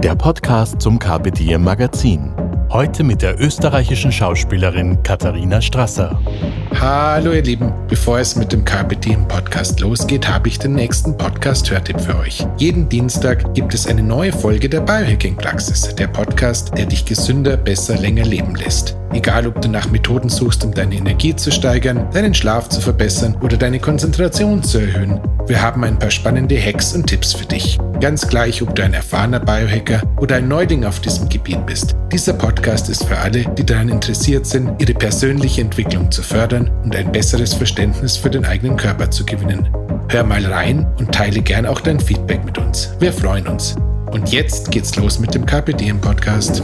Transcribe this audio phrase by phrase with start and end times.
[0.00, 0.98] der Podcast zum
[1.30, 2.32] Diem Magazin.
[2.72, 6.20] Heute mit der österreichischen Schauspielerin Katharina Strasser.
[6.78, 11.16] Hallo ihr Lieben, bevor es mit dem Carpe Diem Podcast losgeht, habe ich den nächsten
[11.16, 12.46] Podcast-Hörtipp für euch.
[12.58, 17.56] Jeden Dienstag gibt es eine neue Folge der Biohacking Praxis, der Podcast, der dich gesünder,
[17.56, 18.96] besser, länger leben lässt.
[19.12, 23.36] Egal, ob du nach Methoden suchst, um deine Energie zu steigern, deinen Schlaf zu verbessern
[23.42, 27.80] oder deine Konzentration zu erhöhen, wir haben ein paar spannende Hacks und Tipps für dich.
[28.00, 31.96] Ganz gleich, ob du ein erfahrener Biohacker oder ein Neuling auf diesem Gebiet bist.
[32.12, 32.59] Dieser Podcast
[32.90, 37.54] ist für alle, die daran interessiert sind, ihre persönliche Entwicklung zu fördern und ein besseres
[37.54, 39.66] Verständnis für den eigenen Körper zu gewinnen.
[40.10, 42.90] Hör mal rein und teile gern auch dein Feedback mit uns.
[42.98, 43.76] Wir freuen uns.
[44.10, 46.62] Und jetzt geht's los mit dem Diem Podcast.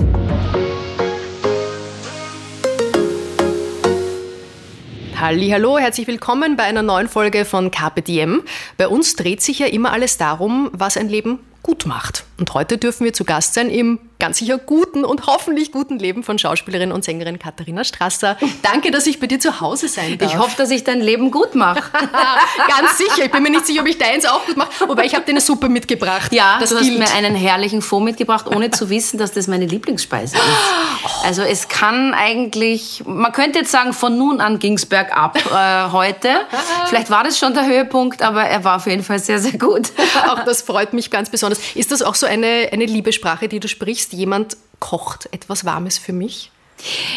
[5.18, 7.70] Hallo, herzlich willkommen bei einer neuen Folge von
[8.06, 8.42] Diem.
[8.76, 12.24] Bei uns dreht sich ja immer alles darum, was ein Leben gut macht.
[12.38, 16.22] Und heute dürfen wir zu Gast sein im ganz sicher guten und hoffentlich guten Leben
[16.22, 18.36] von Schauspielerin und Sängerin Katharina Strasser.
[18.62, 20.32] Danke, dass ich bei dir zu Hause sein darf.
[20.32, 21.82] Ich hoffe, dass ich dein Leben gut mache.
[21.92, 23.24] ganz sicher.
[23.26, 24.70] Ich bin mir nicht sicher, ob ich deins auch gut mache.
[24.88, 26.32] Wobei ich habe dir eine Suppe mitgebracht.
[26.32, 27.00] Ja, das du gilt.
[27.00, 31.24] hast mir einen herrlichen Fond mitgebracht, ohne zu wissen, dass das meine Lieblingsspeise ist.
[31.24, 35.92] Also es kann eigentlich, man könnte jetzt sagen, von nun an ging es bergab äh,
[35.92, 36.28] heute.
[36.86, 39.92] Vielleicht war das schon der Höhepunkt, aber er war auf jeden Fall sehr, sehr gut.
[40.28, 41.60] auch das freut mich ganz besonders.
[41.74, 44.12] Ist das auch so eine, eine Liebessprache, die du sprichst?
[44.12, 46.50] Jemand kocht etwas Warmes für mich?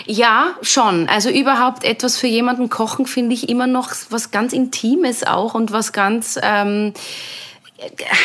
[0.05, 1.09] Ja, schon.
[1.09, 5.71] Also überhaupt etwas für jemanden kochen finde ich immer noch was ganz Intimes auch und
[5.71, 6.93] was ganz ähm,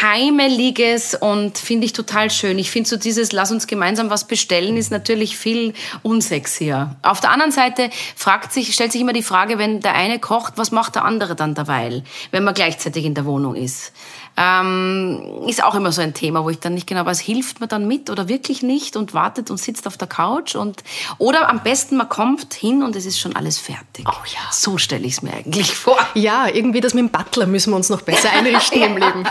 [0.03, 2.58] Heimeliges und finde ich total schön.
[2.58, 6.97] Ich finde so dieses Lass uns gemeinsam was bestellen ist natürlich viel unsexier.
[7.03, 10.54] Auf der anderen Seite fragt sich, stellt sich immer die Frage, wenn der eine kocht,
[10.56, 13.92] was macht der andere dann derweil, wenn man gleichzeitig in der Wohnung ist.
[14.36, 17.68] Ähm, ist auch immer so ein Thema, wo ich dann nicht genau weiß, hilft man
[17.68, 20.82] dann mit oder wirklich nicht und wartet und sitzt auf der Couch und
[21.18, 24.06] oder am besten man kommt hin und es ist schon alles fertig.
[24.08, 24.40] Oh ja.
[24.50, 25.98] So stelle ich es mir eigentlich vor.
[26.14, 29.24] Ja, irgendwie das mit dem Butler müssen wir uns noch besser einrichten im Leben.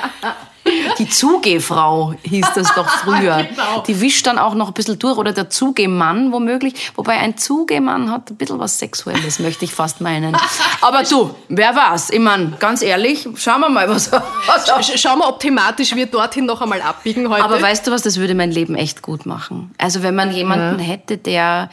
[0.98, 3.44] Die Zugehfrau hieß das doch früher.
[3.44, 3.84] genau.
[3.86, 5.18] Die wischt dann auch noch ein bisschen durch.
[5.18, 6.92] Oder der Zugehmann womöglich.
[6.96, 10.38] Wobei ein Zugehmann hat ein bisschen was Sexuelles, möchte ich fast meinen.
[10.82, 12.10] Aber du, wer war's?
[12.10, 16.46] Ich meine, ganz ehrlich, schauen wir mal, was, was Schauen wir, ob thematisch wir dorthin
[16.46, 17.44] noch einmal abbiegen heute.
[17.44, 19.74] Aber weißt du was, das würde mein Leben echt gut machen.
[19.78, 20.86] Also wenn man jemanden ja.
[20.86, 21.70] hätte, der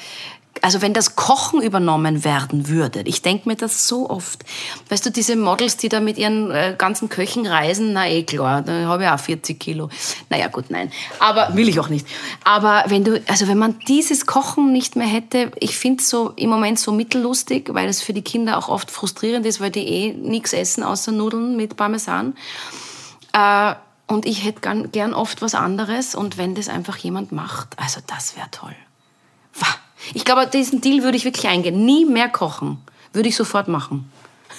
[0.62, 4.44] also wenn das Kochen übernommen werden würde, ich denke mir das so oft.
[4.88, 8.62] Weißt du, diese Models, die da mit ihren äh, ganzen Köchen reisen, na eh klar,
[8.62, 9.88] da habe ich auch 40 Kilo.
[10.28, 10.90] Naja, gut, nein.
[11.18, 12.06] Aber will ich auch nicht.
[12.44, 16.30] Aber wenn du, also wenn man dieses Kochen nicht mehr hätte, ich finde es so
[16.36, 19.86] im Moment so mittellustig, weil es für die Kinder auch oft frustrierend ist, weil die
[19.86, 22.34] eh nichts essen außer Nudeln mit Parmesan.
[23.32, 23.74] Äh,
[24.06, 26.14] und ich hätte gern, gern oft was anderes.
[26.14, 28.74] Und wenn das einfach jemand macht, also das wäre toll.
[29.54, 29.66] Wah.
[30.14, 31.84] Ich glaube, diesen Deal würde ich wirklich eingehen.
[31.84, 32.78] Nie mehr kochen.
[33.12, 34.10] Würde ich sofort machen.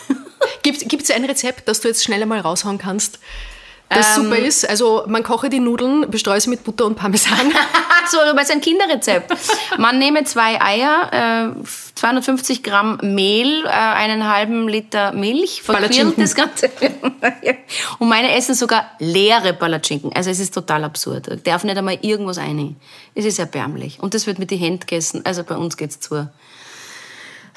[0.63, 3.19] Gibt es ein Rezept, das du jetzt schnell einmal raushauen kannst?
[3.93, 4.67] Das ähm, super ist.
[4.69, 7.51] Also man koche die Nudeln, bestreue sie mit Butter und Parmesan.
[8.09, 9.31] so, aber es ist ein Kinderrezept.
[9.77, 11.63] Man nehme zwei Eier, äh,
[11.95, 16.69] 250 Gramm Mehl, äh, einen halben Liter Milch, verquirlt das Ganze.
[17.99, 20.13] und meine essen sogar leere Palatschinken.
[20.15, 21.27] Also es ist total absurd.
[21.27, 22.77] Ich darf nicht einmal irgendwas rein.
[23.13, 23.99] Es ist erbärmlich.
[23.99, 25.21] Und das wird mit die Hände gegessen.
[25.25, 26.29] Also bei uns geht's zu.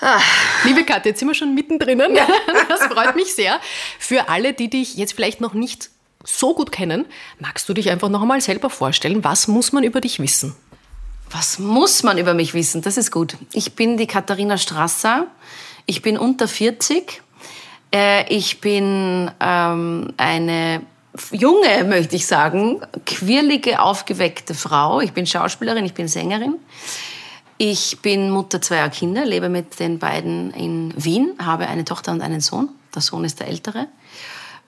[0.01, 0.21] Ah.
[0.65, 2.01] Liebe Katja, jetzt sind wir schon mittendrin.
[2.15, 2.27] Ja.
[2.69, 3.61] Das freut mich sehr.
[3.99, 5.91] Für alle, die dich jetzt vielleicht noch nicht
[6.25, 7.07] so gut kennen,
[7.39, 10.55] magst du dich einfach noch einmal selber vorstellen, was muss man über dich wissen?
[11.31, 12.83] Was muss man über mich wissen?
[12.83, 13.37] Das ist gut.
[13.53, 15.27] Ich bin die Katharina Strasser.
[15.87, 17.23] Ich bin unter 40.
[17.93, 20.83] Äh, ich bin ähm, eine
[21.33, 25.01] junge, möchte ich sagen, quirlige, aufgeweckte Frau.
[25.01, 26.57] Ich bin Schauspielerin, ich bin Sängerin.
[27.57, 32.21] Ich bin Mutter zweier Kinder, lebe mit den beiden in Wien, habe eine Tochter und
[32.21, 32.69] einen Sohn.
[32.95, 33.87] Der Sohn ist der ältere.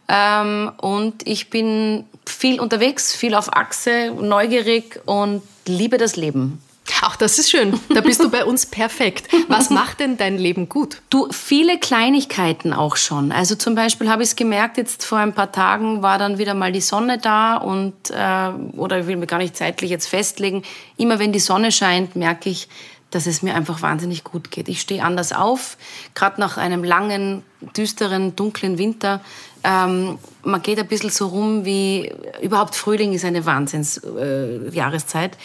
[0.08, 6.60] Ähm, und ich bin viel unterwegs, viel auf Achse, neugierig und liebe das Leben.
[7.02, 7.78] Ach, das ist schön.
[7.94, 9.28] Da bist du bei uns perfekt.
[9.48, 11.02] Was macht denn dein Leben gut?
[11.10, 13.32] Du, viele Kleinigkeiten auch schon.
[13.32, 16.54] Also zum Beispiel habe ich es gemerkt, jetzt vor ein paar Tagen war dann wieder
[16.54, 20.62] mal die Sonne da und, äh, oder ich will mir gar nicht zeitlich jetzt festlegen,
[20.96, 22.68] immer wenn die Sonne scheint, merke ich,
[23.10, 24.68] dass es mir einfach wahnsinnig gut geht.
[24.68, 25.76] Ich stehe anders auf,
[26.14, 27.42] gerade nach einem langen,
[27.76, 29.20] düsteren, dunklen Winter.
[29.66, 35.34] Ähm, man geht ein bisschen so rum wie, überhaupt Frühling ist eine Wahnsinnsjahreszeit.
[35.34, 35.38] Äh,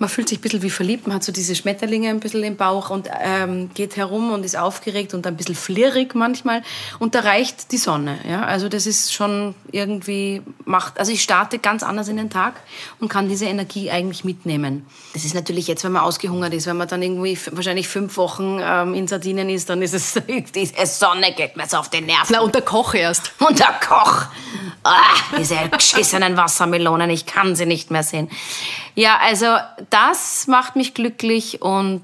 [0.00, 2.56] man fühlt sich ein bisschen wie verliebt, man hat so diese Schmetterlinge ein bisschen im
[2.56, 6.62] Bauch und ähm, geht herum und ist aufgeregt und ein bisschen flirrig manchmal.
[6.98, 8.18] Und da reicht die Sonne.
[8.26, 8.42] Ja?
[8.42, 12.54] Also das ist schon irgendwie, macht, also ich starte ganz anders in den Tag
[12.98, 14.86] und kann diese Energie eigentlich mitnehmen.
[15.12, 18.58] Das ist natürlich jetzt, wenn man ausgehungert ist, wenn man dann irgendwie wahrscheinlich fünf Wochen
[18.62, 20.14] ähm, in Sardinien ist, dann ist es,
[20.54, 22.30] die Sonne geht mir so auf den Nerven.
[22.30, 23.32] Na, und der Koch erst.
[23.38, 24.28] Und der Koch.
[24.82, 28.30] Ah, diese geschissenen Wassermelonen, ich kann sie nicht mehr sehen.
[28.94, 29.46] Ja, also
[29.90, 32.02] das macht mich glücklich und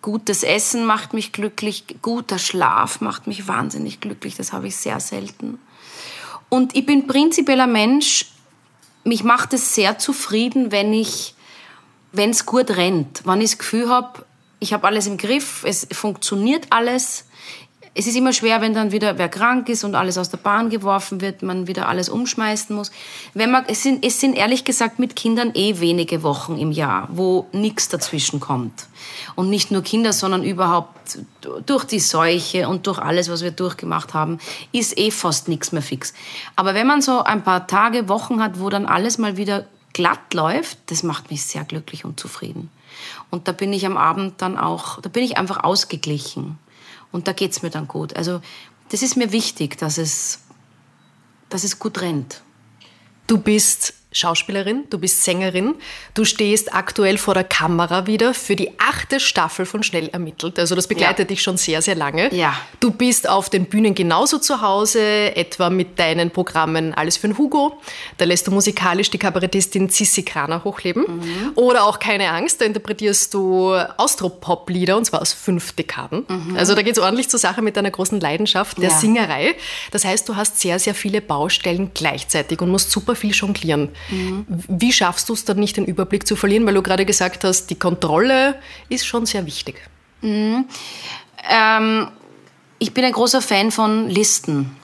[0.00, 5.00] gutes Essen macht mich glücklich, guter Schlaf macht mich wahnsinnig glücklich, das habe ich sehr
[5.00, 5.58] selten.
[6.48, 8.26] Und ich bin prinzipieller Mensch,
[9.04, 11.34] mich macht es sehr zufrieden, wenn ich,
[12.12, 14.24] wenn es gut rennt, wenn ich das Gefühl habe,
[14.60, 17.24] ich habe alles im Griff, es funktioniert alles,
[17.92, 20.70] es ist immer schwer, wenn dann wieder wer krank ist und alles aus der Bahn
[20.70, 22.92] geworfen wird, man wieder alles umschmeißen muss.
[23.34, 27.08] Wenn man, es, sind, es sind ehrlich gesagt mit Kindern eh wenige Wochen im Jahr,
[27.10, 28.86] wo nichts dazwischen kommt.
[29.34, 31.18] Und nicht nur Kinder, sondern überhaupt
[31.66, 34.38] durch die Seuche und durch alles, was wir durchgemacht haben,
[34.70, 36.14] ist eh fast nichts mehr fix.
[36.54, 40.32] Aber wenn man so ein paar Tage, Wochen hat, wo dann alles mal wieder glatt
[40.32, 42.70] läuft, das macht mich sehr glücklich und zufrieden.
[43.30, 46.58] Und da bin ich am Abend dann auch, da bin ich einfach ausgeglichen.
[47.12, 48.16] Und da geht es mir dann gut.
[48.16, 48.40] Also
[48.90, 50.40] das ist mir wichtig, dass es,
[51.48, 52.42] dass es gut rennt.
[53.26, 55.76] Du bist Schauspielerin, du bist Sängerin,
[56.14, 60.58] du stehst aktuell vor der Kamera wieder für die achte Staffel von Schnell ermittelt.
[60.58, 61.24] Also das begleitet ja.
[61.26, 62.34] dich schon sehr, sehr lange.
[62.34, 62.54] Ja.
[62.80, 67.38] Du bist auf den Bühnen genauso zu Hause, etwa mit deinen Programmen Alles für den
[67.38, 67.80] Hugo.
[68.16, 71.04] Da lässt du musikalisch die Kabarettistin Sissi Kraner hochleben.
[71.04, 71.52] Mhm.
[71.54, 76.24] Oder auch Keine Angst, da interpretierst du Austropop-Lieder und zwar aus fünf Dekaden.
[76.26, 76.56] Mhm.
[76.56, 78.96] Also da geht es ordentlich zur Sache mit deiner großen Leidenschaft der ja.
[78.96, 79.54] Singerei.
[79.92, 83.90] Das heißt, du hast sehr, sehr viele Baustellen gleichzeitig und musst super viel jonglieren.
[84.08, 84.46] Mhm.
[84.48, 86.66] Wie schaffst du es dann nicht, den Überblick zu verlieren?
[86.66, 88.56] Weil du gerade gesagt hast, die Kontrolle
[88.88, 89.76] ist schon sehr wichtig.
[90.22, 90.66] Mhm.
[91.48, 92.08] Ähm,
[92.78, 94.76] ich bin ein großer Fan von Listen.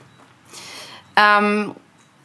[1.15, 1.73] Ähm,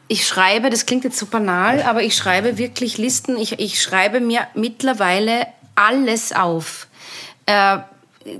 [0.08, 3.38] ich schreibe, das klingt jetzt so banal, aber ich schreibe wirklich Listen.
[3.38, 6.86] Ich, ich schreibe mir mittlerweile alles auf.
[7.46, 7.78] Äh,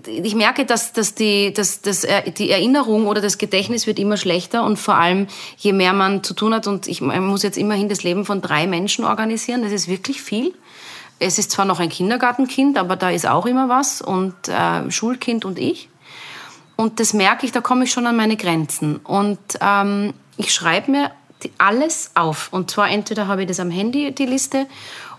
[0.07, 2.07] ich merke, dass, dass, die, dass, dass
[2.37, 5.27] die Erinnerung oder das Gedächtnis wird immer schlechter und vor allem,
[5.57, 8.67] je mehr man zu tun hat und ich muss jetzt immerhin das Leben von drei
[8.67, 10.55] Menschen organisieren, das ist wirklich viel.
[11.19, 15.45] Es ist zwar noch ein Kindergartenkind, aber da ist auch immer was und äh, Schulkind
[15.45, 15.89] und ich.
[16.77, 18.97] Und das merke ich, da komme ich schon an meine Grenzen.
[18.97, 21.11] Und ähm, ich schreibe mir
[21.59, 22.53] alles auf.
[22.53, 24.67] Und zwar entweder habe ich das am Handy, die Liste,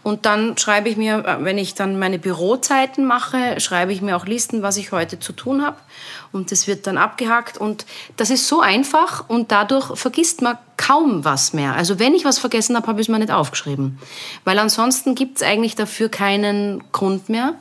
[0.04, 4.18] und dann schreibe ich mir, äh, wenn ich dann meine Bürozeiten mache, schreibe ich mir
[4.18, 5.78] auch Listen, was ich heute zu tun habe.
[6.34, 7.58] Und das wird dann abgehakt.
[7.58, 7.86] Und
[8.18, 11.74] das ist so einfach und dadurch vergisst man kaum was mehr.
[11.74, 13.98] Also wenn ich was vergessen habe, habe ich es mir nicht aufgeschrieben.
[14.44, 17.54] Weil ansonsten gibt es eigentlich dafür keinen Grund mehr.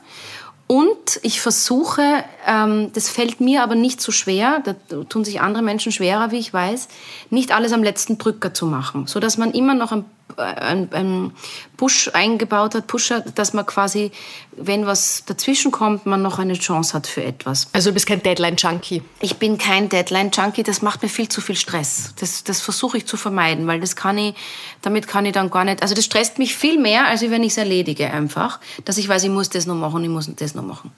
[0.67, 5.91] Und ich versuche, das fällt mir aber nicht so schwer, da tun sich andere Menschen
[5.91, 6.87] schwerer, wie ich weiß,
[7.29, 10.05] nicht alles am letzten Drücker zu machen, so dass man immer noch ein
[10.37, 11.31] ein, ein
[11.77, 14.11] Push eingebaut hat, Pusher, dass man quasi,
[14.55, 17.67] wenn was dazwischen kommt, man noch eine Chance hat für etwas.
[17.73, 19.01] Also du bist kein Deadline-Junkie?
[19.21, 22.13] Ich bin kein Deadline-Junkie, das macht mir viel zu viel Stress.
[22.19, 24.35] Das, das versuche ich zu vermeiden, weil das kann ich,
[24.81, 27.51] damit kann ich dann gar nicht, also das stresst mich viel mehr, als wenn ich
[27.51, 30.63] es erledige einfach, dass ich weiß, ich muss das noch machen, ich muss das noch
[30.63, 30.91] machen.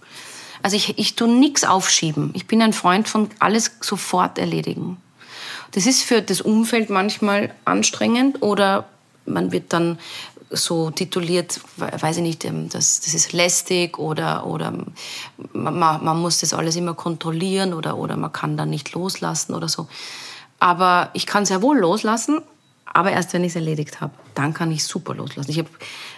[0.65, 2.31] Also ich, ich tue nichts aufschieben.
[2.33, 4.97] Ich bin ein Freund von alles sofort erledigen.
[5.73, 8.89] Das ist für das Umfeld manchmal anstrengend oder
[9.27, 9.99] man wird dann
[10.49, 14.73] so tituliert, weiß ich nicht, ähm, das, das ist lästig oder, oder
[15.53, 19.69] man, man muss das alles immer kontrollieren oder, oder man kann dann nicht loslassen oder
[19.69, 19.87] so.
[20.57, 22.41] Aber ich kann sehr wohl loslassen,
[22.85, 25.51] aber erst wenn ich es erledigt habe, dann kann ich super loslassen.
[25.51, 25.67] Ich hab,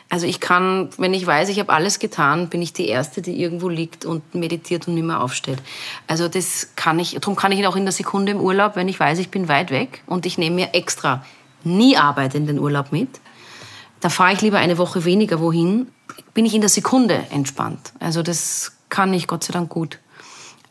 [0.09, 3.41] also ich kann, wenn ich weiß, ich habe alles getan, bin ich die Erste, die
[3.41, 5.57] irgendwo liegt und meditiert und nicht mehr aufsteht.
[6.07, 8.99] Also das kann ich, darum kann ich auch in der Sekunde im Urlaub, wenn ich
[8.99, 11.25] weiß, ich bin weit weg und ich nehme mir extra
[11.63, 13.09] nie arbeite in den Urlaub mit.
[13.99, 15.87] Da fahre ich lieber eine Woche weniger wohin,
[16.33, 17.91] bin ich in der Sekunde entspannt.
[17.99, 19.99] Also das kann ich Gott sei Dank gut.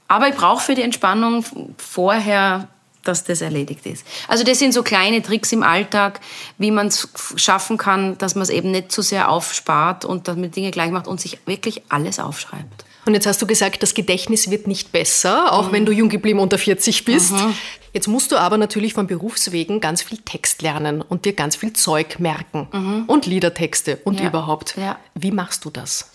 [0.09, 1.45] Aber ich brauche für die Entspannung
[1.77, 2.69] vorher
[3.09, 4.07] dass das erledigt ist.
[4.29, 6.21] Also das sind so kleine Tricks im Alltag,
[6.59, 10.57] wie man es schaffen kann, dass man es eben nicht zu sehr aufspart und damit
[10.57, 12.85] Dinge gleich macht und sich wirklich alles aufschreibt.
[13.07, 15.73] Und jetzt hast du gesagt, das Gedächtnis wird nicht besser, auch mhm.
[15.73, 17.33] wenn du jung geblieben unter 40 bist.
[17.33, 17.55] Mhm.
[17.93, 21.73] Jetzt musst du aber natürlich von Berufswegen ganz viel Text lernen und dir ganz viel
[21.73, 23.05] Zeug merken mhm.
[23.07, 24.27] und Liedertexte und ja.
[24.27, 24.77] überhaupt.
[24.77, 24.99] Ja.
[25.15, 26.11] Wie machst du das?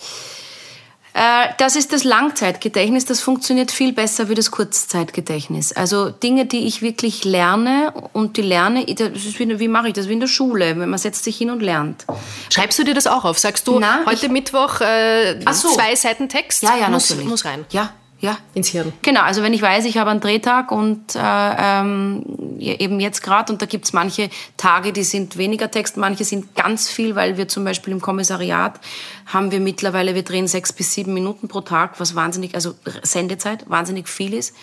[1.13, 5.73] Äh, das ist das Langzeitgedächtnis, das funktioniert viel besser wie das Kurzzeitgedächtnis.
[5.73, 10.07] Also Dinge, die ich wirklich lerne und die lerne, wie, wie mache ich das?
[10.07, 12.05] Wie in der Schule, wenn man setzt sich hin und lernt.
[12.49, 13.39] Schreibst du dir das auch auf?
[13.39, 15.69] Sagst du, Na, heute ich, Mittwoch äh, so.
[15.69, 16.63] zwei Seiten Text?
[16.63, 17.29] Ja, ja, muss, natürlich.
[17.29, 17.65] muss rein.
[17.71, 17.91] Ja,
[18.21, 18.37] ja.
[18.53, 18.93] Ins Hirn.
[19.01, 22.23] Genau, also wenn ich weiß, ich habe einen Drehtag und äh, ähm,
[22.59, 26.87] eben jetzt gerade, und da gibt's manche Tage, die sind weniger Text, manche sind ganz
[26.87, 28.79] viel, weil wir zum Beispiel im Kommissariat
[29.25, 33.69] haben wir mittlerweile, wir drehen sechs bis sieben Minuten pro Tag, was wahnsinnig, also Sendezeit,
[33.69, 34.55] wahnsinnig viel ist.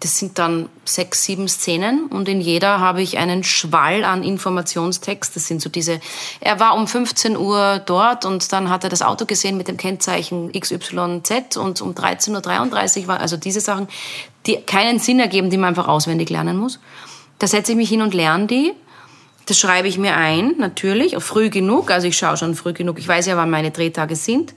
[0.00, 5.34] Das sind dann sechs, sieben Szenen und in jeder habe ich einen Schwall an Informationstext.
[5.34, 6.00] Das sind so diese,
[6.40, 9.76] er war um 15 Uhr dort und dann hat er das Auto gesehen mit dem
[9.76, 13.88] Kennzeichen XYZ und um 13.33 Uhr war, also diese Sachen,
[14.46, 16.78] die keinen Sinn ergeben, die man einfach auswendig lernen muss.
[17.40, 18.74] Da setze ich mich hin und lerne die.
[19.46, 21.90] Das schreibe ich mir ein, natürlich, früh genug.
[21.90, 22.98] Also ich schaue schon früh genug.
[22.98, 24.54] Ich weiß ja, wann meine Drehtage sind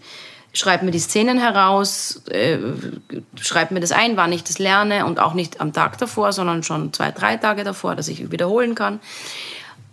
[0.54, 2.58] schreibe mir die Szenen heraus, äh,
[3.40, 6.64] schreibe mir das ein, wann ich das lerne und auch nicht am Tag davor, sondern
[6.64, 9.00] schon zwei, drei Tage davor, dass ich wiederholen kann.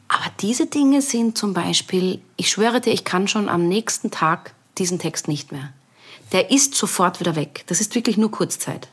[0.08, 4.54] Aber diese Dinge sind zum Beispiel, ich schwöre dir, ich kann schon am nächsten Tag
[4.78, 5.72] diesen Text nicht mehr.
[6.32, 7.64] Der ist sofort wieder weg.
[7.66, 8.88] Das ist wirklich nur Kurzzeit.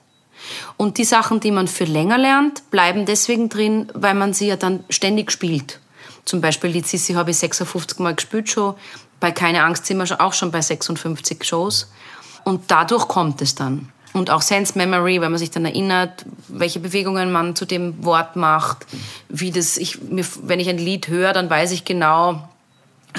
[0.78, 4.58] Und die Sachen, die man für länger lernt, bleiben deswegen drin, weil man sie ja
[4.58, 5.80] dann ständig spielt.
[6.26, 8.76] Zum Beispiel die Sissi habe ich 56 Mal gespielt schon
[9.26, 11.90] bei Keine Angst sind wir auch schon bei 56 Shows.
[12.44, 13.90] Und dadurch kommt es dann.
[14.14, 18.36] Und auch Sense Memory, weil man sich dann erinnert, welche Bewegungen man zu dem Wort
[18.36, 18.86] macht,
[19.28, 22.48] wie das, ich, wenn ich ein Lied höre, dann weiß ich genau,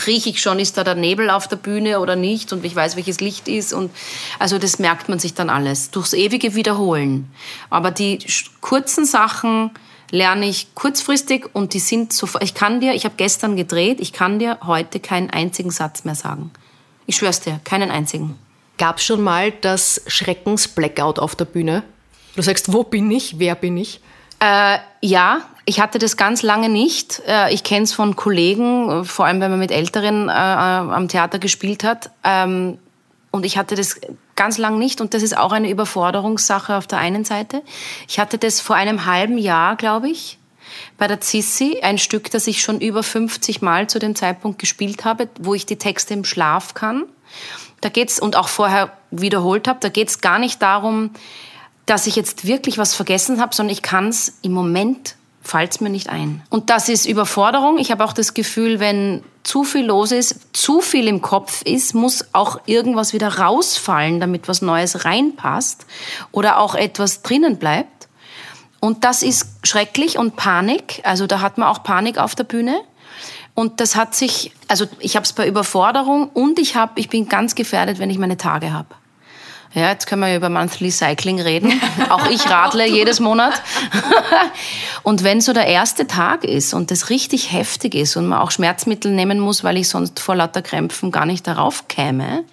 [0.06, 2.94] rieche ich schon, ist da der Nebel auf der Bühne oder nicht und ich weiß,
[2.94, 3.90] welches Licht ist und
[4.38, 7.32] also das merkt man sich dann alles durchs ewige Wiederholen.
[7.68, 8.20] Aber die
[8.60, 9.72] kurzen Sachen,
[10.10, 14.12] lerne ich kurzfristig und die sind so, ich kann dir, ich habe gestern gedreht, ich
[14.12, 16.50] kann dir heute keinen einzigen Satz mehr sagen.
[17.06, 18.38] Ich schwör's dir, keinen einzigen.
[18.78, 21.82] Gab schon mal das Schreckens-Blackout auf der Bühne?
[22.34, 24.00] Du sagst, wo bin ich, wer bin ich?
[24.40, 27.22] Äh, ja, ich hatte das ganz lange nicht.
[27.26, 31.38] Äh, ich kenne es von Kollegen, vor allem wenn man mit Älteren äh, am Theater
[31.38, 32.10] gespielt hat.
[32.22, 32.78] Ähm,
[33.30, 34.00] und ich hatte das
[34.36, 35.00] ganz lang nicht.
[35.00, 37.62] Und das ist auch eine Überforderungssache auf der einen Seite.
[38.08, 40.38] Ich hatte das vor einem halben Jahr, glaube ich,
[40.98, 45.04] bei der Zissi, ein Stück, das ich schon über 50 Mal zu dem Zeitpunkt gespielt
[45.04, 47.04] habe, wo ich die Texte im Schlaf kann.
[47.80, 51.10] Da geht's und auch vorher wiederholt habe, da geht's gar nicht darum,
[51.84, 55.16] dass ich jetzt wirklich was vergessen habe, sondern ich kann es im Moment
[55.46, 56.42] fällt mir nicht ein.
[56.50, 57.78] Und das ist Überforderung.
[57.78, 61.94] Ich habe auch das Gefühl, wenn zu viel los ist, zu viel im Kopf ist,
[61.94, 65.86] muss auch irgendwas wieder rausfallen, damit was Neues reinpasst
[66.32, 68.08] oder auch etwas drinnen bleibt.
[68.80, 71.00] Und das ist schrecklich und Panik.
[71.04, 72.80] Also da hat man auch Panik auf der Bühne.
[73.54, 77.28] Und das hat sich, also ich habe es bei Überforderung und ich habe, ich bin
[77.28, 78.88] ganz gefährdet, wenn ich meine Tage habe.
[79.74, 81.80] Ja, jetzt können wir über Monthly Cycling reden.
[82.08, 83.62] Auch ich radle jedes Monat.
[85.02, 88.50] und wenn so der erste Tag ist und das richtig heftig ist und man auch
[88.50, 92.44] Schmerzmittel nehmen muss, weil ich sonst vor lauter Krämpfen gar nicht darauf käme,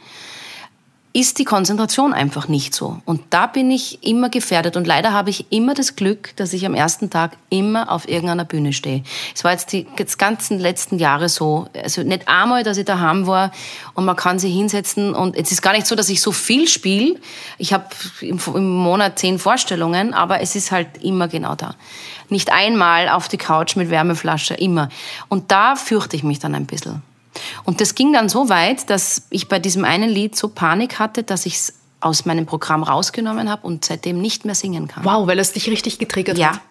[1.16, 3.00] ist die Konzentration einfach nicht so.
[3.06, 4.76] Und da bin ich immer gefährdet.
[4.76, 8.46] Und leider habe ich immer das Glück, dass ich am ersten Tag immer auf irgendeiner
[8.46, 9.04] Bühne stehe.
[9.36, 9.86] Es war jetzt die
[10.18, 11.68] ganzen letzten Jahre so.
[11.76, 13.52] Also nicht einmal, dass ich daheim war
[13.94, 15.14] und man kann sich hinsetzen.
[15.14, 17.20] Und es ist gar nicht so, dass ich so viel spiele.
[17.60, 17.86] Ich habe
[18.22, 18.40] im
[18.76, 21.76] Monat zehn Vorstellungen, aber es ist halt immer genau da.
[22.30, 24.90] Nicht einmal auf die Couch mit Wärmeflasche, immer.
[25.30, 27.04] Und da fürchte ich mich dann ein bisschen.
[27.64, 31.24] Und das ging dann so weit, dass ich bei diesem einen Lied so Panik hatte,
[31.24, 35.06] dass ich es aus meinem Programm rausgenommen habe und seitdem nicht mehr singen kann.
[35.06, 36.54] Wow, weil es dich richtig getriggert ja.
[36.54, 36.62] hat.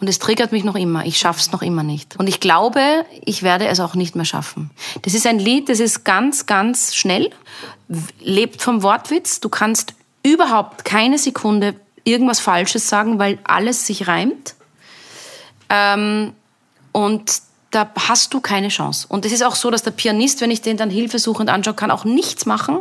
[0.00, 1.04] Und es triggert mich noch immer.
[1.06, 2.16] Ich schaffe es noch immer nicht.
[2.18, 4.70] Und ich glaube, ich werde es auch nicht mehr schaffen.
[5.02, 7.30] Das ist ein Lied, das ist ganz, ganz schnell,
[8.20, 9.40] lebt vom Wortwitz.
[9.40, 14.54] Du kannst überhaupt keine Sekunde irgendwas Falsches sagen, weil alles sich reimt.
[15.68, 16.32] Ähm,
[16.92, 19.06] und da hast du keine Chance.
[19.08, 21.90] Und es ist auch so, dass der Pianist, wenn ich den dann hilfesuchend anschaue, kann
[21.90, 22.80] auch nichts machen,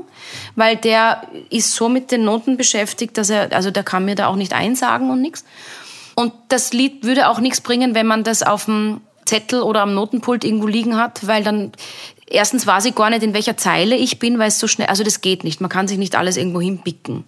[0.55, 4.27] weil der ist so mit den Noten beschäftigt, dass er, also der kann mir da
[4.27, 5.43] auch nicht einsagen und nichts.
[6.15, 9.93] Und das Lied würde auch nichts bringen, wenn man das auf dem Zettel oder am
[9.93, 11.71] Notenpult irgendwo liegen hat, weil dann
[12.27, 15.03] erstens weiß ich gar nicht, in welcher Zeile ich bin, weil es so schnell, also
[15.03, 15.61] das geht nicht.
[15.61, 17.23] Man kann sich nicht alles irgendwo hinpicken.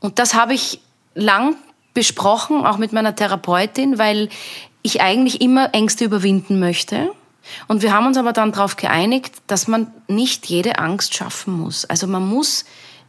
[0.00, 0.80] Und das habe ich
[1.14, 1.56] lang
[1.94, 4.28] besprochen, auch mit meiner Therapeutin, weil
[4.82, 7.10] ich eigentlich immer Ängste überwinden möchte.
[7.66, 11.84] Und wir haben uns aber dann darauf geeinigt, dass man nicht jede Angst schaffen muss.
[11.84, 12.64] Also man muss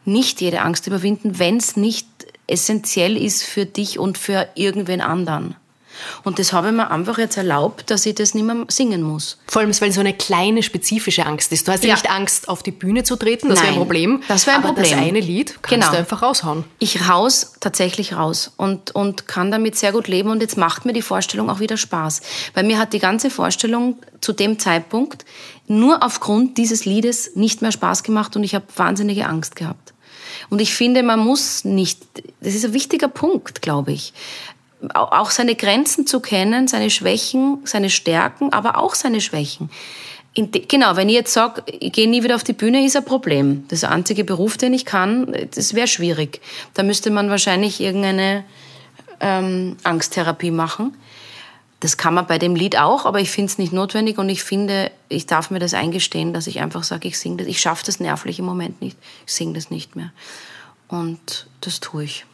[0.06, 2.08] nicht jede Angst überwinden, wenn es nicht
[2.48, 5.56] essentiell ist für dich und für irgendwen anderen.
[6.24, 9.38] Und das habe ich mir einfach jetzt erlaubt, dass ich das nicht mehr singen muss.
[9.48, 11.68] Vor allem, weil es so eine kleine spezifische Angst ist.
[11.68, 11.96] Du hast ja, Ja.
[11.96, 14.22] nicht Angst, auf die Bühne zu treten, das wäre ein Problem.
[14.28, 14.92] das wäre ein aber Problem.
[14.98, 15.92] das eine Lied kannst Genau.
[15.92, 16.64] du einfach raushauen.
[16.80, 20.94] Ich raus, tatsächlich raus und, und kann damit sehr gut leben und jetzt macht mir
[20.94, 22.22] die Vorstellung auch wieder Spaß.
[22.54, 25.26] Weil mir hat die ganze Vorstellung zu dem Zeitpunkt
[25.68, 29.94] nur aufgrund dieses Liedes nicht mehr Spaß gemacht und ich habe wahnsinnige Angst gehabt.
[30.50, 32.02] Und ich finde, man muss nicht,
[32.42, 34.14] das ist ein wichtiger Punkt, glaube ich,
[34.94, 39.70] auch seine Grenzen zu kennen, seine Schwächen, seine Stärken, aber auch seine Schwächen.
[40.36, 43.66] Genau, wenn ich jetzt sage, ich gehe nie wieder auf die Bühne, ist ein Problem.
[43.68, 46.40] Das einzige Beruf, den ich kann, das wäre schwierig.
[46.76, 48.46] Da müsste man wahrscheinlich irgendeine
[49.20, 50.96] ähm, Angsttherapie machen.
[51.80, 54.44] Das kann man bei dem Lied auch, aber ich finde es nicht notwendig und ich
[54.44, 57.48] finde, ich darf mir das eingestehen, dass ich einfach sage, ich singe das.
[57.48, 58.98] Ich schaffe das nervlich im Moment nicht.
[59.26, 60.12] Ich singe das nicht mehr.
[60.90, 62.26] Und das tue ich.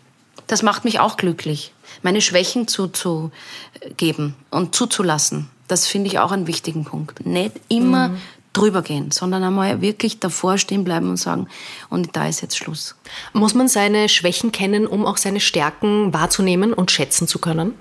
[0.47, 5.49] Das macht mich auch glücklich, meine Schwächen zuzugeben und zuzulassen.
[5.67, 7.25] Das finde ich auch einen wichtigen Punkt.
[7.25, 8.11] Nicht immer
[8.53, 11.47] drüber gehen, sondern einmal wirklich davor stehen bleiben und sagen,
[11.89, 12.95] und da ist jetzt Schluss.
[13.33, 17.73] Muss man seine Schwächen kennen, um auch seine Stärken wahrzunehmen und schätzen zu können?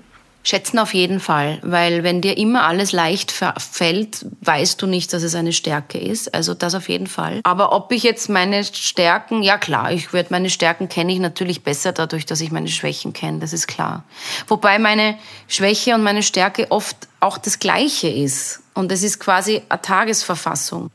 [0.47, 5.23] Schätzen auf jeden Fall, weil wenn dir immer alles leicht fällt, weißt du nicht, dass
[5.23, 6.35] es eine Stärke ist.
[6.35, 7.41] Also das auf jeden Fall.
[7.43, 11.63] Aber ob ich jetzt meine Stärken, ja klar, ich werde meine Stärken kenne ich natürlich
[11.63, 14.03] besser dadurch, dass ich meine Schwächen kenne, das ist klar.
[14.47, 18.61] Wobei meine Schwäche und meine Stärke oft auch das Gleiche ist.
[18.75, 20.91] Und es ist quasi eine Tagesverfassung.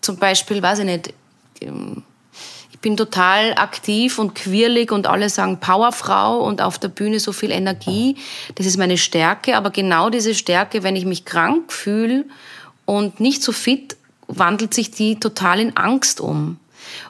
[0.00, 1.14] Zum Beispiel, weiß ich nicht,
[1.60, 1.68] ich
[2.84, 7.50] bin total aktiv und quirlig und alle sagen Powerfrau und auf der Bühne so viel
[7.50, 8.16] Energie.
[8.56, 12.26] Das ist meine Stärke, aber genau diese Stärke, wenn ich mich krank fühle
[12.84, 13.96] und nicht so fit,
[14.28, 16.58] wandelt sich die total in Angst um.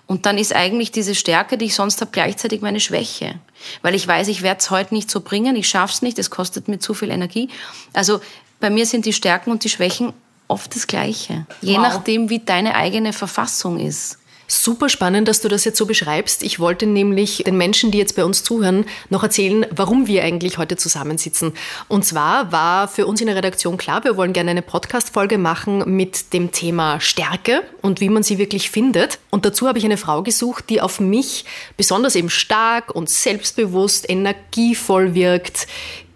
[0.07, 3.35] Und dann ist eigentlich diese Stärke, die ich sonst habe, gleichzeitig meine Schwäche.
[3.83, 6.69] Weil ich weiß, ich werde es heute nicht so bringen, ich schaff's nicht, es kostet
[6.69, 7.49] mir zu viel Energie.
[7.95, 8.21] Also
[8.61, 10.13] bei mir sind die Stärken und die Schwächen
[10.47, 11.47] oft das Gleiche.
[11.63, 11.83] Je Wow.
[11.83, 14.19] nachdem, wie deine eigene Verfassung ist.
[14.55, 16.45] Super spannend, dass du das jetzt so beschreibst.
[16.45, 20.59] Ich wollte nämlich den Menschen, die jetzt bei uns zuhören, noch erzählen, warum wir eigentlich
[20.59, 21.53] heute zusammensitzen.
[21.89, 25.97] Und zwar war für uns in der Redaktion klar, wir wollen gerne eine Podcast-Folge machen
[25.97, 29.19] mit dem Thema Stärke und wie man sie wirklich findet.
[29.31, 31.45] Und dazu habe ich eine Frau gesucht, die auf mich
[31.77, 35.67] besonders eben stark und selbstbewusst, energievoll wirkt,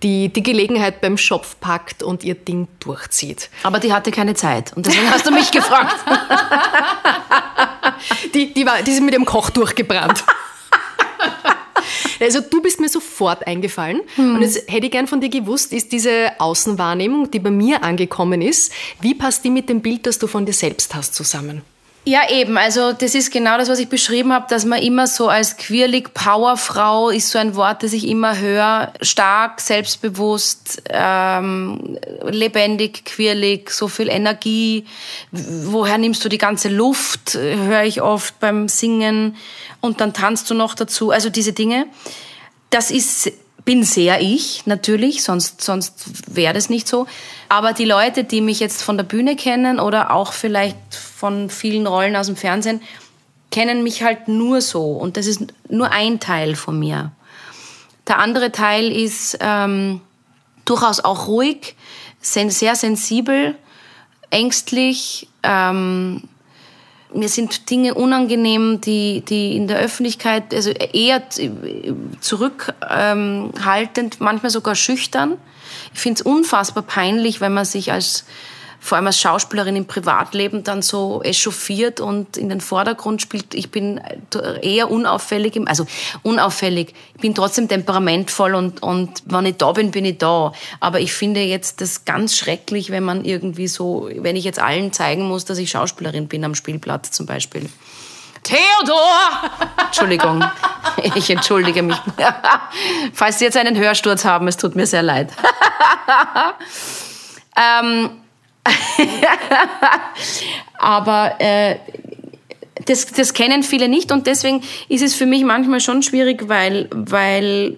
[0.05, 3.51] die die Gelegenheit beim Schopf packt und ihr Ding durchzieht.
[3.65, 4.73] Aber die hatte keine Zeit.
[4.77, 5.97] Und deswegen hast du mich gefragt.
[8.35, 10.25] Die, die, war, die sind mit dem Koch durchgebrannt.
[12.21, 15.93] Also du bist mir sofort eingefallen und jetzt hätte ich gern von dir gewusst, ist
[15.93, 20.27] diese Außenwahrnehmung, die bei mir angekommen ist, wie passt die mit dem Bild, das du
[20.27, 21.63] von dir selbst hast, zusammen?
[22.09, 22.57] Ja, eben.
[22.57, 26.15] Also das ist genau das, was ich beschrieben habe, dass man immer so als quirlig
[26.15, 28.95] Powerfrau ist so ein Wort, das ich immer höre.
[29.03, 34.87] Stark, selbstbewusst, ähm, lebendig, quirlig, so viel Energie.
[35.33, 37.35] Woher nimmst du die ganze Luft?
[37.35, 39.37] Höre ich oft beim Singen.
[39.83, 41.11] Und dann tanzt du noch dazu.
[41.11, 41.89] Also diese Dinge.
[42.71, 43.31] Das ist,
[43.69, 47.07] bin sehr ich, natürlich, sonst, sonst wäre das nicht so.
[47.51, 51.87] Aber die Leute, die mich jetzt von der Bühne kennen oder auch vielleicht von vielen
[51.87, 52.81] Rollen aus dem Fernsehen,
[53.51, 54.93] kennen mich halt nur so.
[54.93, 57.13] Und das ist nur ein Teil von mir.
[58.07, 60.01] Der andere Teil ist ähm,
[60.65, 61.77] durchaus auch ruhig,
[62.23, 63.55] sehr sensibel,
[64.31, 65.29] ängstlich.
[65.43, 66.23] Ähm,
[67.15, 71.23] mir sind Dinge unangenehm, die, die in der Öffentlichkeit, also eher
[72.21, 75.39] zurückhaltend, manchmal sogar schüchtern.
[75.95, 78.25] Ich finde es unfassbar peinlich, wenn man sich als
[78.81, 83.55] vor allem als Schauspielerin im Privatleben dann so echauffiert und in den Vordergrund spielt.
[83.55, 84.01] Ich bin
[84.63, 85.87] eher unauffällig, im- also
[86.23, 86.95] unauffällig.
[87.17, 90.53] Ich bin trotzdem temperamentvoll und, und wenn ich da bin, bin ich da.
[90.81, 94.93] Aber ich finde jetzt das ganz schrecklich, wenn man irgendwie so, wenn ich jetzt allen
[94.93, 97.69] zeigen muss, dass ich Schauspielerin bin am Spielplatz zum Beispiel.
[98.45, 99.51] Theodor!
[99.87, 100.43] Entschuldigung,
[101.15, 101.97] ich entschuldige mich.
[103.13, 105.33] Falls Sie jetzt einen Hörsturz haben, es tut mir sehr leid.
[107.57, 108.11] ähm,
[110.79, 111.77] aber äh,
[112.87, 116.89] das, das kennen viele nicht und deswegen ist es für mich manchmal schon schwierig, weil,
[116.93, 117.77] weil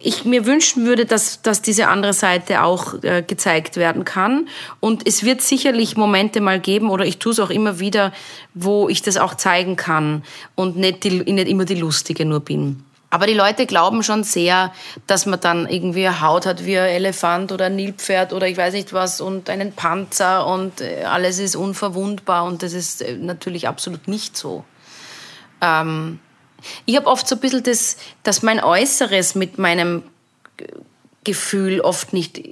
[0.00, 4.48] ich mir wünschen würde, dass, dass diese andere Seite auch äh, gezeigt werden kann.
[4.80, 8.12] Und es wird sicherlich Momente mal geben, oder ich tue es auch immer wieder,
[8.54, 10.22] wo ich das auch zeigen kann
[10.54, 12.84] und nicht, die, nicht immer die Lustige nur bin.
[13.10, 14.72] Aber die Leute glauben schon sehr,
[15.06, 18.56] dass man dann irgendwie eine Haut hat wie ein Elefant oder ein Nilpferd oder ich
[18.56, 23.16] weiß nicht was und einen Panzer und äh, alles ist unverwundbar und das ist äh,
[23.16, 24.64] natürlich absolut nicht so.
[25.62, 26.18] Ähm,
[26.84, 30.02] ich habe oft so ein bisschen das, dass mein Äußeres mit meinem
[31.24, 32.42] Gefühl oft nicht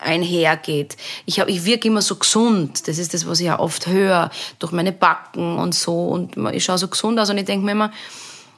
[0.00, 0.96] einhergeht.
[1.26, 2.88] Ich, hab, ich wirke immer so gesund.
[2.88, 6.06] Das ist das, was ich ja oft höre, durch meine Backen und so.
[6.06, 7.92] Und ich schaue so gesund aus und ich denke mir immer,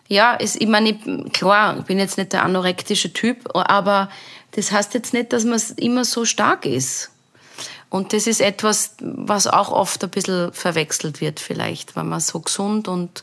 [0.08, 0.94] ja, ist, ich meine,
[1.32, 4.08] klar, ich bin jetzt nicht der anorektische Typ, aber
[4.52, 7.10] das heißt jetzt nicht, dass man immer so stark ist.
[7.90, 12.40] Und das ist etwas, was auch oft ein bisschen verwechselt wird vielleicht, weil man so
[12.40, 13.22] gesund und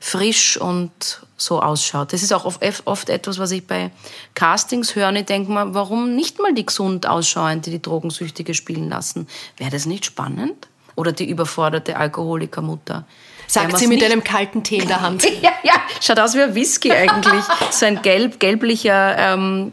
[0.00, 2.12] frisch und so ausschaut.
[2.12, 3.90] Das ist auch oft, oft etwas, was ich bei
[4.34, 8.54] Castings höre und ich denke mal, warum nicht mal die gesund ausschauen, die die Drogensüchtige
[8.54, 9.26] spielen lassen?
[9.56, 10.68] Wäre das nicht spannend?
[10.94, 13.04] Oder die überforderte Alkoholikermutter?
[13.46, 15.24] Sagt sie mit einem kalten Tee in der Hand.
[15.42, 17.42] ja, ja, schaut aus wie ein Whisky eigentlich.
[17.70, 19.72] so ein gelb, gelblicher ähm,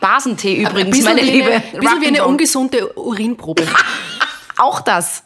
[0.00, 1.52] Basentee übrigens, meine wie Liebe.
[1.52, 3.66] Ein bisschen wie eine ungesunde Urinprobe.
[4.56, 5.22] Auch das.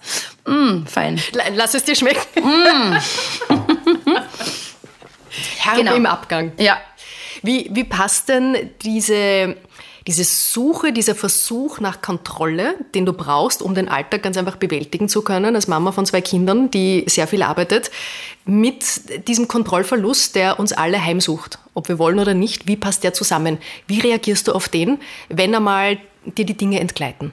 [0.47, 1.21] Mm, fein.
[1.55, 2.21] Lass es dir schmecken.
[2.43, 2.97] Mm.
[5.59, 5.95] Herbe genau.
[5.95, 6.53] im Abgang.
[6.59, 6.79] Ja.
[7.43, 9.57] Wie, wie passt denn diese,
[10.09, 15.11] diese Suche, dieser Versuch nach Kontrolle, den du brauchst, um den Alltag ganz einfach bewältigen
[15.11, 17.91] zu können, als Mama von zwei Kindern, die sehr viel arbeitet,
[18.47, 23.13] mit diesem Kontrollverlust, der uns alle heimsucht, ob wir wollen oder nicht, wie passt der
[23.13, 23.59] zusammen?
[23.87, 27.33] Wie reagierst du auf den, wenn einmal dir die Dinge entgleiten?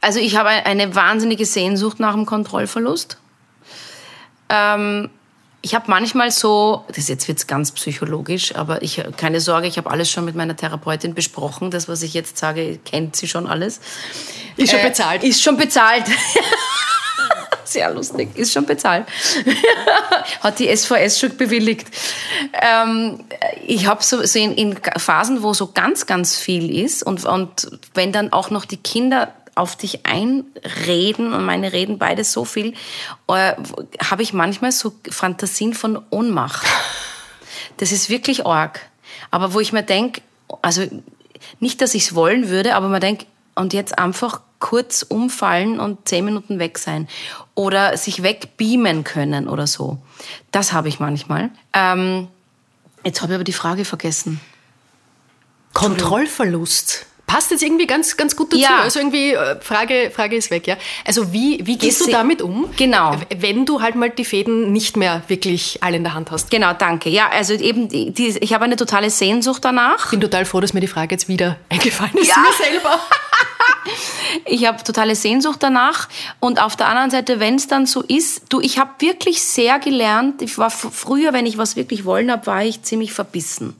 [0.00, 3.18] Also ich habe eine wahnsinnige Sehnsucht nach dem Kontrollverlust.
[4.48, 5.10] Ähm,
[5.66, 9.90] ich habe manchmal so, das jetzt wird's ganz psychologisch, aber ich keine Sorge, ich habe
[9.90, 11.72] alles schon mit meiner Therapeutin besprochen.
[11.72, 13.80] Das, was ich jetzt sage, kennt sie schon alles.
[14.56, 15.24] Ist schon äh, bezahlt.
[15.24, 16.04] Ist schon bezahlt.
[17.64, 19.06] Sehr lustig, ist schon bezahlt.
[20.40, 21.88] Hat die SVS schon bewilligt.
[22.52, 23.24] Ähm,
[23.66, 27.72] ich habe so, so in, in, Phasen, wo so ganz, ganz viel ist und, und
[27.92, 32.74] wenn dann auch noch die Kinder auf dich einreden und meine reden beide so viel,
[33.26, 33.54] äh,
[34.04, 36.66] habe ich manchmal so Fantasien von Ohnmacht.
[37.78, 38.80] Das ist wirklich arg.
[39.30, 40.22] Aber wo ich mir denke,
[40.62, 40.86] also
[41.58, 46.08] nicht, dass ich es wollen würde, aber man denkt, und jetzt einfach kurz umfallen und
[46.08, 47.08] zehn Minuten weg sein
[47.54, 49.98] oder sich wegbeamen können oder so.
[50.52, 51.50] Das habe ich manchmal.
[51.72, 52.28] Ähm,
[53.04, 54.40] jetzt habe ich aber die Frage vergessen.
[55.72, 58.62] Kontrollverlust passt jetzt irgendwie ganz, ganz gut dazu.
[58.62, 58.82] Ja.
[58.82, 60.76] Also irgendwie, äh, Frage, Frage ist weg, ja.
[61.04, 62.68] Also wie, wie gehst du damit um?
[62.76, 63.16] Genau.
[63.36, 66.50] Wenn du halt mal die Fäden nicht mehr wirklich alle in der Hand hast.
[66.50, 67.10] Genau, danke.
[67.10, 70.04] Ja, also eben, die, ich habe eine totale Sehnsucht danach.
[70.04, 72.36] Ich bin total froh, dass mir die Frage jetzt wieder eingefallen ist, ja.
[72.38, 73.00] mir selber.
[74.44, 76.08] ich habe totale Sehnsucht danach.
[76.38, 79.78] Und auf der anderen Seite, wenn es dann so ist, du, ich habe wirklich sehr
[79.78, 80.42] gelernt.
[80.42, 83.74] Ich war früher, wenn ich was wirklich wollen habe, war ich ziemlich verbissen.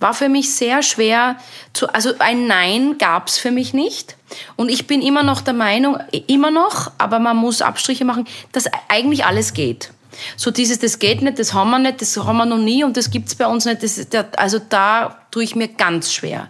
[0.00, 1.36] War für mich sehr schwer
[1.72, 4.16] zu, also ein Nein gab es für mich nicht.
[4.56, 8.66] Und ich bin immer noch der Meinung, immer noch, aber man muss Abstriche machen, dass
[8.88, 9.90] eigentlich alles geht.
[10.36, 12.96] So dieses, das geht nicht, das haben wir nicht, das haben wir noch nie und
[12.96, 13.82] das gibt es bei uns nicht.
[13.82, 16.48] Das, also da tue ich mir ganz schwer.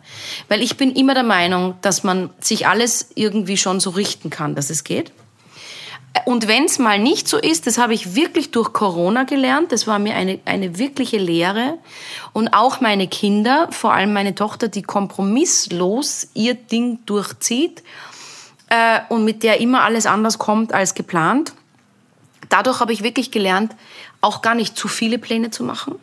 [0.49, 4.55] Weil ich bin immer der Meinung, dass man sich alles irgendwie schon so richten kann,
[4.55, 5.13] dass es geht.
[6.25, 9.87] Und wenn es mal nicht so ist, das habe ich wirklich durch Corona gelernt, das
[9.87, 11.79] war mir eine, eine wirkliche Lehre.
[12.33, 17.83] Und auch meine Kinder, vor allem meine Tochter, die kompromisslos ihr Ding durchzieht
[18.69, 21.53] äh, und mit der immer alles anders kommt als geplant.
[22.49, 23.75] Dadurch habe ich wirklich gelernt,
[24.21, 25.95] auch gar nicht zu viele Pläne zu machen.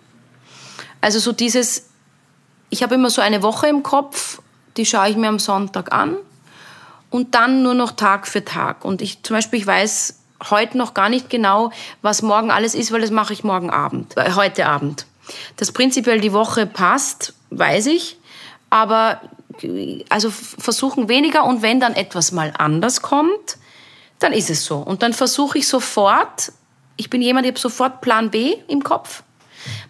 [1.02, 1.90] Also so dieses,
[2.70, 4.42] ich habe immer so eine Woche im Kopf,
[4.78, 6.18] die schaue ich mir am Sonntag an
[7.16, 8.84] und dann nur noch Tag für Tag.
[8.84, 12.92] Und ich zum Beispiel, ich weiß heute noch gar nicht genau, was morgen alles ist,
[12.92, 15.06] weil das mache ich morgen Abend, äh, heute Abend.
[15.56, 18.20] Dass prinzipiell die Woche passt, weiß ich,
[18.70, 19.22] aber
[20.10, 23.60] also versuchen weniger und wenn dann etwas mal anders kommt,
[24.20, 24.76] dann ist es so.
[24.76, 26.52] Und dann versuche ich sofort,
[26.98, 29.24] ich bin jemand, ich habe sofort Plan B im Kopf.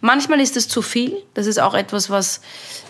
[0.01, 1.21] Manchmal ist es zu viel.
[1.33, 2.41] Das ist auch etwas, was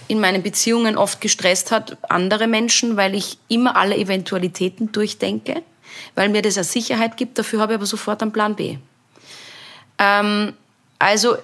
[0.07, 5.63] in meinen Beziehungen oft gestresst hat, andere Menschen, weil ich immer alle Eventualitäten durchdenke,
[6.13, 7.39] weil mir das eine Sicherheit gibt.
[7.39, 8.77] Dafür habe ich aber sofort einen Plan B.
[9.97, 10.53] Ähm,
[10.99, 11.37] also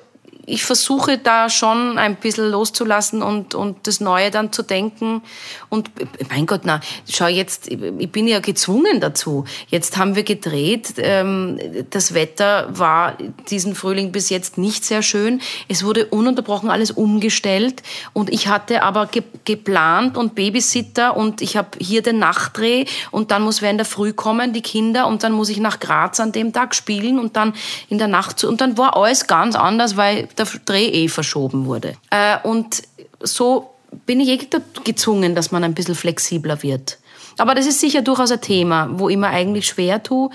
[0.46, 5.22] ich versuche da schon ein bisschen loszulassen und, und das Neue dann zu denken.
[5.70, 5.92] Und
[6.30, 9.46] mein Gott, na, schau jetzt, ich bin ja gezwungen dazu.
[9.68, 10.94] Jetzt haben wir gedreht.
[10.98, 13.18] Ähm, das Wetter war
[13.50, 15.42] diesen Frühling bis jetzt nicht sehr schön.
[15.68, 17.84] Es wurde ununterbrochen alles umgestellt.
[18.14, 23.32] Und ich hatte aber ge geplant und Babysitter und ich habe hier den Nachtdreh und
[23.32, 26.20] dann muss wer in der Früh kommen, die Kinder, und dann muss ich nach Graz
[26.20, 27.54] an dem Tag spielen und dann
[27.90, 28.48] in der Nacht zu.
[28.48, 31.96] Und dann war alles ganz anders, weil der Dreh eh verschoben wurde.
[32.10, 32.84] Äh, und
[33.20, 33.70] so
[34.06, 34.40] bin ich eh
[34.84, 36.98] gezwungen, dass man ein bisschen flexibler wird.
[37.38, 40.30] Aber das ist sicher durchaus ein Thema, wo ich mir eigentlich schwer tue.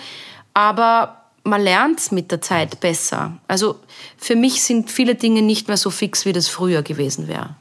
[0.54, 3.38] Aber man lernt es mit der Zeit besser.
[3.48, 3.76] Also
[4.16, 7.54] für mich sind viele Dinge nicht mehr so fix, wie das früher gewesen wäre.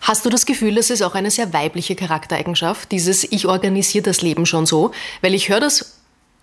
[0.00, 4.22] Hast du das Gefühl, das ist auch eine sehr weibliche Charaktereigenschaft, dieses Ich organisiere das
[4.22, 4.92] Leben schon so?
[5.20, 5.95] Weil ich höre das,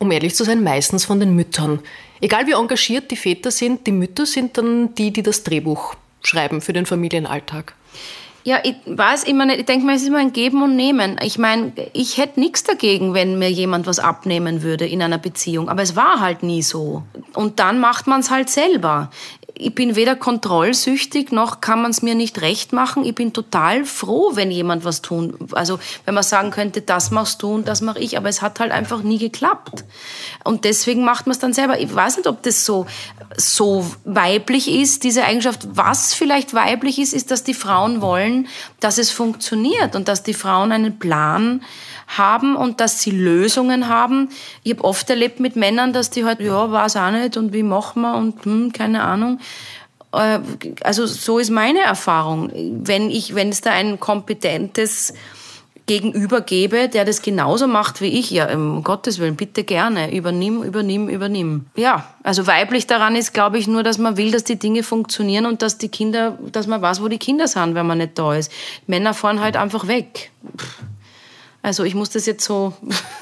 [0.03, 1.79] um ehrlich zu sein, meistens von den Müttern.
[2.21, 6.61] Egal wie engagiert die Väter sind, die Mütter sind dann die, die das Drehbuch schreiben
[6.61, 7.73] für den Familienalltag.
[8.45, 9.61] Ja, ich weiß immer nicht.
[9.61, 11.15] Ich denke mal, es ist immer ein Geben und Nehmen.
[11.23, 15.69] Ich meine, ich hätte nichts dagegen, wenn mir jemand was abnehmen würde in einer Beziehung.
[15.69, 17.03] Aber es war halt nie so.
[17.35, 19.09] Und dann macht man es halt selber
[19.55, 23.05] ich bin weder kontrollsüchtig noch kann man es mir nicht recht machen.
[23.05, 25.35] Ich bin total froh, wenn jemand was tun.
[25.51, 28.59] Also wenn man sagen könnte, das machst du und das mache ich, aber es hat
[28.59, 29.83] halt einfach nie geklappt.
[30.43, 31.79] Und deswegen macht man es dann selber.
[31.79, 32.87] Ich weiß nicht, ob das so
[33.37, 35.67] so weiblich ist, diese Eigenschaft.
[35.71, 38.47] Was vielleicht weiblich ist, ist, dass die Frauen wollen,
[38.79, 41.61] dass es funktioniert und dass die Frauen einen Plan
[42.07, 44.29] haben und dass sie Lösungen haben.
[44.63, 47.63] Ich habe oft erlebt mit Männern, dass die halt, ja, weiß auch nicht und wie
[47.63, 49.39] machen wir und hm, keine Ahnung.
[50.13, 50.39] Äh,
[50.81, 52.51] also so ist meine Erfahrung.
[52.53, 55.13] Wenn ich, wenn es da ein kompetentes
[55.85, 60.63] Gegenüber gebe, der das genauso macht wie ich, ja, um Gottes Willen, bitte gerne, übernimm,
[60.63, 61.65] übernimm, übernimm.
[61.75, 65.45] Ja, also weiblich daran ist, glaube ich, nur, dass man will, dass die Dinge funktionieren
[65.45, 68.33] und dass die Kinder, dass man weiß, wo die Kinder sind, wenn man nicht da
[68.33, 68.49] ist.
[68.87, 70.31] Männer fahren halt einfach weg.
[70.57, 70.83] Pff.
[71.63, 72.73] Also ich muss das jetzt so,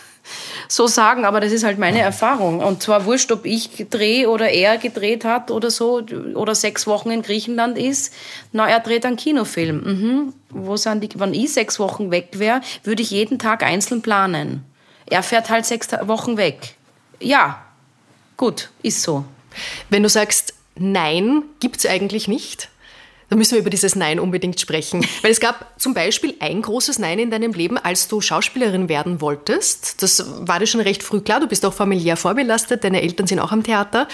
[0.67, 2.59] so sagen, aber das ist halt meine Erfahrung.
[2.59, 6.01] Und zwar wurscht, ob ich drehe oder er gedreht hat oder so,
[6.33, 8.13] oder sechs Wochen in Griechenland ist.
[8.51, 9.77] Na, er dreht einen Kinofilm.
[9.77, 10.33] Mhm.
[10.49, 14.65] Wo sind die, wenn ich sechs Wochen weg wäre, würde ich jeden Tag einzeln planen.
[15.05, 16.75] Er fährt halt sechs Wochen weg.
[17.19, 17.63] Ja,
[18.37, 19.23] gut, ist so.
[19.89, 22.69] Wenn du sagst, nein, gibt es eigentlich nicht,
[23.31, 25.05] da müssen wir über dieses Nein unbedingt sprechen.
[25.21, 29.21] Weil es gab zum Beispiel ein großes Nein in deinem Leben, als du Schauspielerin werden
[29.21, 30.03] wolltest.
[30.03, 31.39] Das war dir schon recht früh klar.
[31.39, 34.09] Du bist auch familiär vorbelastet, deine Eltern sind auch am Theater.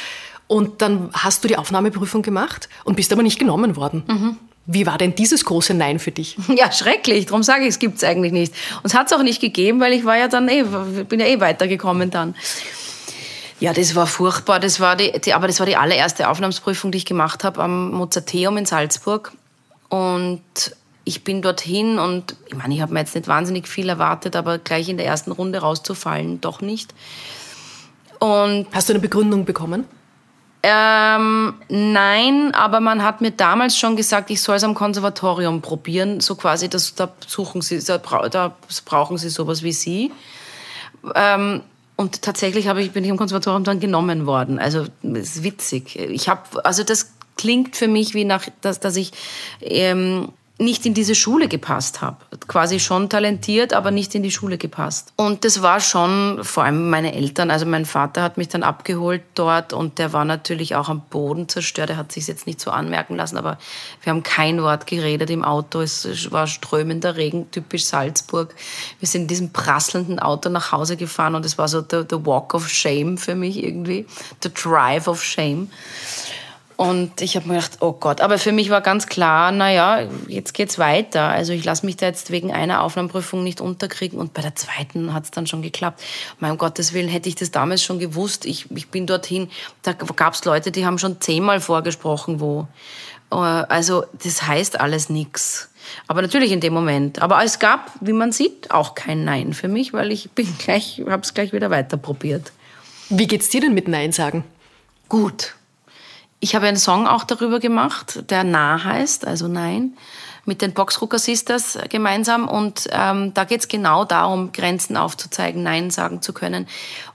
[0.45, 4.03] Und dann hast du die Aufnahmeprüfung gemacht und bist aber nicht genommen worden.
[4.07, 4.37] Mhm.
[4.67, 6.37] Wie war denn dieses große Nein für dich?
[6.55, 7.25] Ja, schrecklich.
[7.25, 8.53] Darum sage ich, es gibt es eigentlich nicht.
[8.83, 10.63] Und es hat es auch nicht gegeben, weil ich war ja dann eh,
[11.09, 12.35] bin ja eh weitergekommen dann.
[13.59, 14.59] Ja, das war furchtbar.
[14.59, 17.91] Das war die, die, aber das war die allererste Aufnahmsprüfung, die ich gemacht habe am
[17.91, 19.31] Mozarteum in Salzburg.
[19.89, 20.41] Und
[21.05, 24.57] ich bin dorthin und ich meine, ich habe mir jetzt nicht wahnsinnig viel erwartet, aber
[24.57, 26.93] gleich in der ersten Runde rauszufallen, doch nicht.
[28.19, 29.85] Und Hast du eine Begründung bekommen?
[30.63, 36.19] Ähm, nein, aber man hat mir damals schon gesagt, ich soll es am Konservatorium probieren.
[36.19, 40.11] So quasi, das, da, suchen sie, da, da brauchen sie sowas wie Sie.
[41.15, 41.61] Ähm,
[41.97, 44.59] und tatsächlich habe ich, bin ich im Konservatorium dann genommen worden.
[44.59, 45.97] Also ist witzig.
[45.97, 49.11] Ich habe, also das klingt für mich wie nach, dass, dass ich
[49.61, 52.17] ähm, nicht in diese Schule gepasst habe.
[52.47, 55.13] Quasi schon talentiert, aber nicht in die Schule gepasst.
[55.15, 59.21] Und das war schon, vor allem meine Eltern, also mein Vater hat mich dann abgeholt
[59.35, 61.91] dort und der war natürlich auch am Boden zerstört.
[61.91, 63.59] Er hat sich jetzt nicht so anmerken lassen, aber
[64.01, 65.81] wir haben kein Wort geredet im Auto.
[65.81, 68.55] Es war strömender Regen, typisch Salzburg.
[68.99, 72.55] Wir sind in diesem prasselnden Auto nach Hause gefahren und es war so der Walk
[72.55, 74.07] of Shame für mich irgendwie,
[74.43, 75.69] der Drive of Shame.
[76.77, 80.53] Und ich habe mir gedacht, oh Gott, aber für mich war ganz klar, naja, jetzt
[80.53, 81.23] geht's weiter.
[81.23, 85.11] Also ich lasse mich da jetzt wegen einer Aufnahmeprüfung nicht unterkriegen und bei der zweiten
[85.11, 86.03] hat's dann schon geklappt.
[86.39, 88.45] Mein Gottes Willen, hätte ich das damals schon gewusst.
[88.45, 89.49] Ich, ich bin dorthin,
[89.81, 92.67] da gab's Leute, die haben schon zehnmal vorgesprochen, wo.
[93.31, 95.71] Äh, also das heißt alles nix.
[96.05, 97.23] Aber natürlich in dem Moment.
[97.23, 101.01] Aber es gab, wie man sieht, auch kein Nein für mich, weil ich bin gleich,
[101.09, 102.51] habe es gleich wieder weiter probiert.
[103.09, 104.43] Wie geht's dir denn mit Nein sagen?
[105.09, 105.56] Gut
[106.39, 109.97] ich habe einen Song auch darüber gemacht, der Nah heißt, also Nein,
[110.45, 112.47] mit den Boxrucker Sisters gemeinsam.
[112.47, 116.67] Und ähm, da geht es genau darum, Grenzen aufzuzeigen, Nein sagen zu können.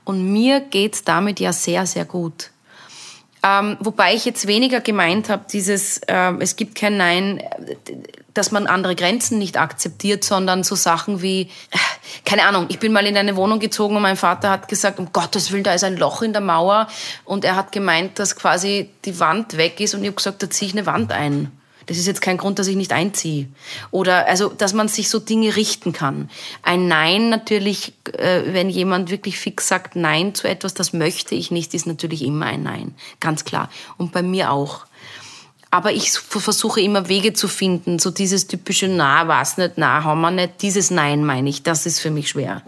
[0.04, 2.50] Und mir geht's damit ja sehr, sehr gut.
[3.44, 7.42] Ähm, wobei ich jetzt weniger gemeint habe, dieses, äh, es gibt kein Nein,
[8.34, 11.50] dass man andere Grenzen nicht akzeptiert, sondern so Sachen wie,
[12.24, 15.12] keine Ahnung, ich bin mal in eine Wohnung gezogen und mein Vater hat gesagt, um
[15.12, 16.86] Gottes Willen, da ist ein Loch in der Mauer.
[17.24, 20.48] Und er hat gemeint, dass quasi die Wand weg ist und ich habe gesagt, da
[20.48, 21.50] ziehe ich eine Wand ein.
[21.86, 23.48] Das ist jetzt kein Grund, dass ich nicht einziehe.
[23.90, 26.30] Oder also, dass man sich so Dinge richten kann.
[26.62, 31.50] Ein Nein natürlich, äh, wenn jemand wirklich fix sagt Nein zu etwas, das möchte ich
[31.50, 32.94] nicht, ist natürlich immer ein Nein.
[33.20, 33.70] Ganz klar.
[33.98, 34.86] Und bei mir auch.
[35.70, 40.20] Aber ich versuche immer Wege zu finden, so dieses typische Na, was nicht, na, haben
[40.20, 42.62] wir nicht, dieses Nein meine ich, das ist für mich schwer.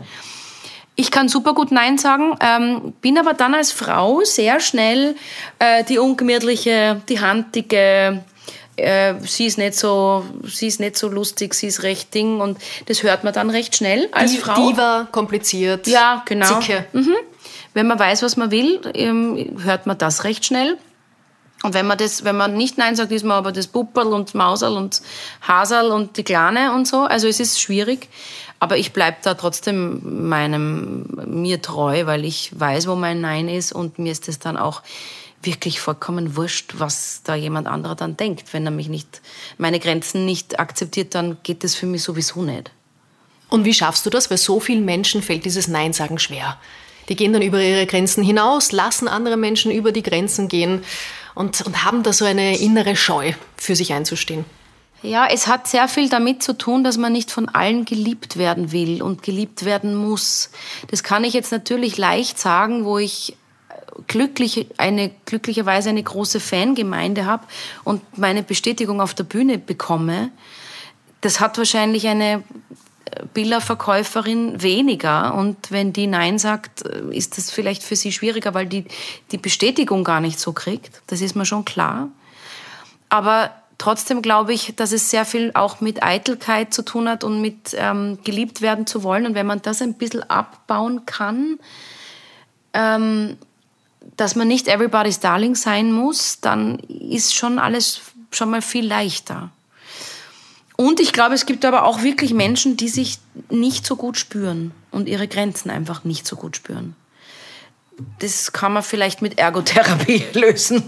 [0.96, 5.16] Ich kann super gut Nein sagen, ähm, bin aber dann als Frau sehr schnell
[5.59, 8.24] äh, die ungemütliche, die handige,
[8.76, 12.58] äh, sie ist nicht so, sie ist nicht so lustig, sie ist recht ding und
[12.87, 14.54] das hört man dann recht schnell als Die- Frau.
[14.70, 15.87] Diva, kompliziert.
[15.87, 16.60] Ja, genau.
[16.60, 16.87] Zicke.
[16.92, 17.14] Mhm.
[17.72, 20.76] Wenn man weiß, was man will, ähm, hört man das recht schnell.
[21.62, 24.34] Und wenn man das, wenn man nicht Nein sagt, ist man aber das Pupperl und
[24.34, 25.00] Mauserl und
[25.40, 27.00] Haserl und die Kleine und so.
[27.04, 28.08] Also es ist schwierig.
[28.60, 33.72] Aber ich bleib da trotzdem meinem, mir treu, weil ich weiß, wo mein Nein ist
[33.72, 34.82] und mir ist es dann auch
[35.46, 38.52] wirklich vollkommen wurscht, was da jemand anderer dann denkt.
[38.52, 39.20] Wenn er mich nicht,
[39.59, 42.70] meine Grenzen nicht akzeptiert, dann geht das für mich sowieso nicht.
[43.48, 44.30] Und wie schaffst du das?
[44.30, 46.59] Weil so vielen Menschen fällt dieses Nein sagen schwer.
[47.09, 50.83] Die gehen dann über ihre Grenzen hinaus, lassen andere Menschen über die Grenzen gehen
[51.35, 54.44] und, und haben da so eine innere Scheu, für sich einzustehen.
[55.02, 58.72] Ja, es hat sehr viel damit zu tun, dass man nicht von allen geliebt werden
[58.72, 60.48] will und geliebt werden muss.
[60.90, 63.37] Das kann ich jetzt natürlich leicht sagen, wo ich
[64.07, 67.44] glücklich, eine, glücklicherweise eine große Fangemeinde habe
[67.85, 70.30] und meine Bestätigung auf der Bühne bekomme.
[71.20, 72.42] Das hat wahrscheinlich eine
[73.33, 75.35] Bilderverkäuferin weniger.
[75.35, 78.85] Und wenn die Nein sagt, ist das vielleicht für sie schwieriger, weil die
[79.30, 81.02] die Bestätigung gar nicht so kriegt.
[81.07, 82.09] Das ist mir schon klar.
[83.09, 87.40] Aber trotzdem glaube ich, dass es sehr viel auch mit Eitelkeit zu tun hat und
[87.40, 89.26] mit ähm, geliebt werden zu wollen.
[89.26, 91.59] Und wenn man das ein bisschen abbauen kann,
[92.72, 93.37] ähm,
[94.17, 99.51] dass man nicht everybody's darling sein muss, dann ist schon alles schon mal viel leichter.
[100.77, 104.73] Und ich glaube, es gibt aber auch wirklich Menschen, die sich nicht so gut spüren
[104.90, 106.97] und ihre Grenzen einfach nicht so gut spüren.
[108.19, 110.83] Das kann man vielleicht mit Ergotherapie lösen.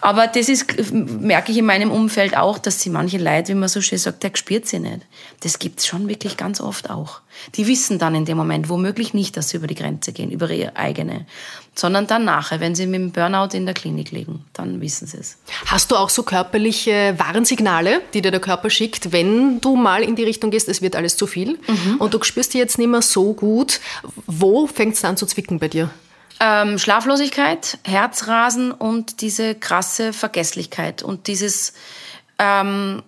[0.00, 3.68] Aber das ist, merke ich in meinem Umfeld auch, dass sie manche Leute, wie man
[3.68, 5.00] so schön sagt, der spürt sie nicht.
[5.40, 7.20] Das gibt's schon wirklich ganz oft auch.
[7.54, 10.50] Die wissen dann in dem Moment womöglich nicht, dass sie über die Grenze gehen, über
[10.50, 11.26] ihre eigene.
[11.74, 15.18] Sondern dann nachher, wenn sie mit dem Burnout in der Klinik liegen, dann wissen sie
[15.18, 15.38] es.
[15.66, 20.16] Hast du auch so körperliche Warnsignale, die dir der Körper schickt, wenn du mal in
[20.16, 21.58] die Richtung gehst, es wird alles zu viel
[21.98, 23.80] und du spürst dich jetzt nicht mehr so gut?
[24.26, 25.90] Wo fängt es an zu zwicken bei dir?
[26.40, 31.72] Ähm, Schlaflosigkeit, Herzrasen und diese krasse Vergesslichkeit und dieses
[32.38, 33.02] ähm,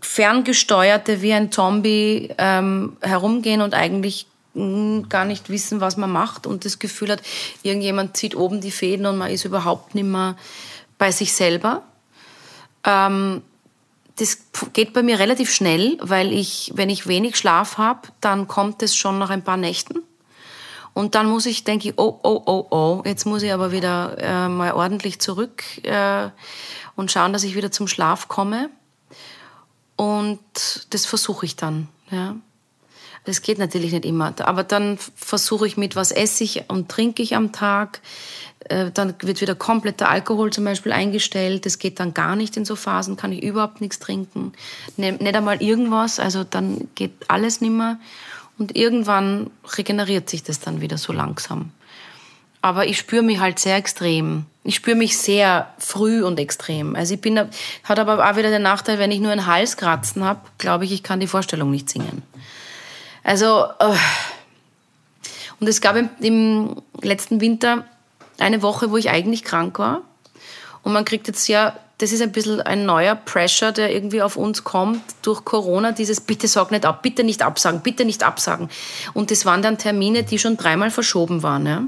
[0.00, 6.46] ferngesteuerte wie ein Zombie ähm, herumgehen und eigentlich mh, gar nicht wissen, was man macht
[6.46, 7.22] und das Gefühl hat,
[7.62, 10.36] irgendjemand zieht oben die Fäden und man ist überhaupt nicht mehr
[10.98, 11.82] bei sich selber.
[12.84, 13.42] Ähm,
[14.16, 14.38] das
[14.72, 18.94] geht bei mir relativ schnell, weil ich, wenn ich wenig Schlaf habe, dann kommt es
[18.94, 20.02] schon nach ein paar Nächten.
[20.94, 24.16] Und dann muss ich, denke ich, oh, oh, oh, oh, jetzt muss ich aber wieder
[24.18, 26.28] äh, mal ordentlich zurück äh,
[26.96, 28.68] und schauen, dass ich wieder zum Schlaf komme.
[29.96, 30.40] Und
[30.90, 31.88] das versuche ich dann.
[32.10, 32.36] Ja.
[33.24, 34.34] Das geht natürlich nicht immer.
[34.40, 38.00] Aber dann versuche ich mit, was esse ich und trinke ich am Tag.
[38.68, 41.66] Äh, Dann wird wieder komplett der Alkohol zum Beispiel eingestellt.
[41.66, 44.52] Das geht dann gar nicht in so Phasen, kann ich überhaupt nichts trinken.
[44.96, 47.98] Nicht einmal irgendwas, also dann geht alles nimmer.
[48.58, 51.70] Und irgendwann regeneriert sich das dann wieder so langsam.
[52.60, 54.46] Aber ich spüre mich halt sehr extrem.
[54.62, 56.94] Ich spüre mich sehr früh und extrem.
[56.94, 57.40] Also ich bin,
[57.82, 61.02] hat aber auch wieder den Nachteil, wenn ich nur einen Halskratzen habe, glaube ich, ich
[61.02, 62.22] kann die Vorstellung nicht singen.
[63.24, 63.96] Also, äh.
[65.58, 67.84] und es gab im, im letzten Winter
[68.38, 70.02] eine Woche, wo ich eigentlich krank war.
[70.82, 74.36] Und man kriegt jetzt ja, das ist ein bisschen ein neuer Pressure, der irgendwie auf
[74.36, 78.68] uns kommt durch Corona, dieses bitte sag nicht ab, bitte nicht absagen, bitte nicht absagen.
[79.14, 81.64] Und das waren dann Termine, die schon dreimal verschoben waren.
[81.64, 81.84] Ja.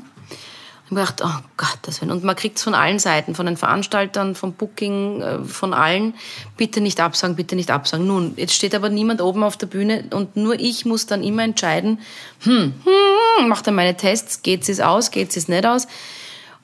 [0.85, 4.37] Ich gedacht, oh Gott, das Und man kriegt es von allen Seiten, von den Veranstaltern,
[4.37, 6.14] vom Booking, äh, von allen.
[6.57, 8.07] Bitte nicht absagen, bitte nicht absagen.
[8.07, 11.42] Nun, jetzt steht aber niemand oben auf der Bühne und nur ich muss dann immer
[11.42, 11.98] entscheiden,
[12.44, 15.88] hm, hm, macht dann meine Tests, geht es aus, geht es nicht aus.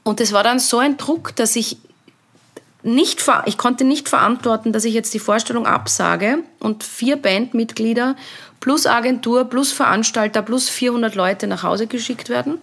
[0.04, 1.78] Und das war dann so ein Druck, dass ich
[2.82, 8.16] nicht, ich konnte nicht verantworten, dass ich jetzt die Vorstellung absage und vier Bandmitglieder
[8.60, 12.58] plus Agentur plus Veranstalter plus 400 Leute nach Hause geschickt werden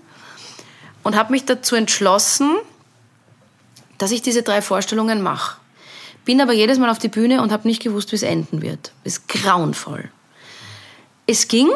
[1.04, 2.56] und habe mich dazu entschlossen,
[3.98, 5.58] dass ich diese drei Vorstellungen mache.
[6.26, 8.92] Bin aber jedes Mal auf die Bühne und habe nicht gewusst, wie es enden wird.
[9.04, 10.10] Ist grauenvoll.
[11.26, 11.70] Es ging,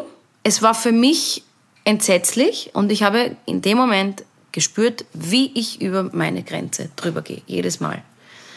[0.44, 1.44] es war für mich
[1.84, 7.42] entsetzlich und ich habe in dem Moment gespürt, wie ich über meine Grenze drüber gehe,
[7.48, 8.04] jedes Mal.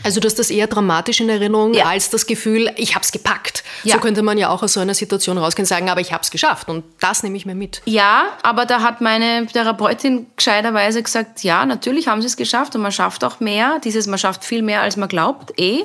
[0.05, 1.87] Also du hast das eher dramatisch in Erinnerung Ja.
[1.87, 3.65] als das Gefühl, ich habe es gepackt.
[3.83, 3.95] Ja.
[3.95, 6.23] So könnte man ja auch aus so einer Situation rausgehen und sagen, aber ich habe
[6.23, 7.81] es geschafft und das nehme ich mir mit.
[7.87, 12.83] Ja, aber da hat meine Therapeutin gescheiterweise gesagt, ja, natürlich haben sie es geschafft und
[12.83, 13.79] man schafft auch mehr.
[13.83, 15.85] Dieses, man schafft viel mehr, als man glaubt, eh.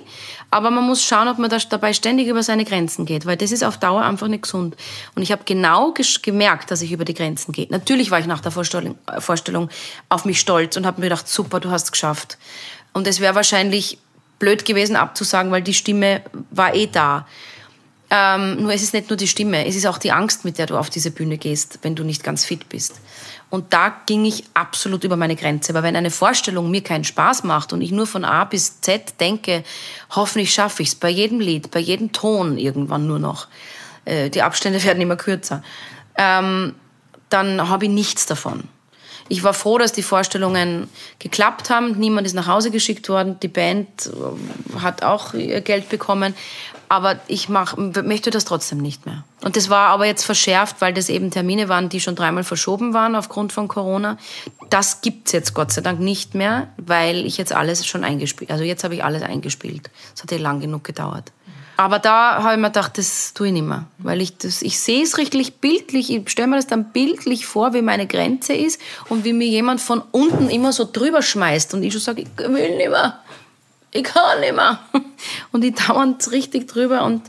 [0.51, 3.63] Aber man muss schauen, ob man dabei ständig über seine Grenzen geht, weil das ist
[3.63, 4.75] auf Dauer einfach nicht gesund.
[5.15, 5.93] Und ich habe genau
[6.23, 7.67] gemerkt, dass ich über die Grenzen gehe.
[7.69, 9.69] Natürlich war ich nach der Vorstellung, äh, Vorstellung
[10.09, 12.37] auf mich stolz und habe mir gedacht, super, du hast es geschafft.
[12.93, 13.99] Und es wäre wahrscheinlich
[14.39, 17.27] blöd gewesen abzusagen, weil die Stimme war eh da.
[18.11, 20.65] Ähm, nur es ist nicht nur die Stimme, es ist auch die Angst, mit der
[20.65, 22.99] du auf diese Bühne gehst, wenn du nicht ganz fit bist.
[23.51, 25.73] Und da ging ich absolut über meine Grenze.
[25.73, 29.19] Aber wenn eine Vorstellung mir keinen Spaß macht und ich nur von A bis Z
[29.19, 29.63] denke,
[30.11, 33.47] hoffentlich schaffe ich es, bei jedem Lied, bei jedem Ton irgendwann nur noch,
[34.05, 35.61] äh, die Abstände werden immer kürzer,
[36.15, 36.75] ähm,
[37.29, 38.63] dann habe ich nichts davon.
[39.29, 41.97] Ich war froh, dass die Vorstellungen geklappt haben.
[41.97, 43.39] Niemand ist nach Hause geschickt worden.
[43.41, 46.33] Die Band äh, hat auch ihr Geld bekommen.
[46.89, 49.23] Aber ich mach, möchte das trotzdem nicht mehr.
[49.43, 52.95] Und das war aber jetzt verschärft, weil das eben Termine waren, die schon dreimal verschoben
[52.95, 54.17] waren aufgrund von Corona.
[54.71, 58.63] Das gibt's jetzt Gott sei Dank nicht mehr, weil ich jetzt alles schon eingespielt Also
[58.63, 59.91] jetzt habe ich alles eingespielt.
[60.13, 61.31] Das hat ja lang genug gedauert.
[61.79, 63.85] Aber da habe ich mir gedacht, das tue ich nicht mehr.
[63.99, 67.73] Weil ich das, ich sehe es richtig bildlich, ich stelle mir das dann bildlich vor,
[67.73, 71.83] wie meine Grenze ist und wie mir jemand von unten immer so drüber schmeißt und
[71.83, 73.19] ich schon sage, ich will nicht mehr.
[73.91, 74.77] Ich kann nicht mehr.
[75.53, 77.23] Und ich dauernd richtig drüber und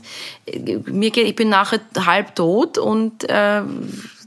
[0.45, 3.63] äh, mir geht, ich bin nachher halb tot und äh,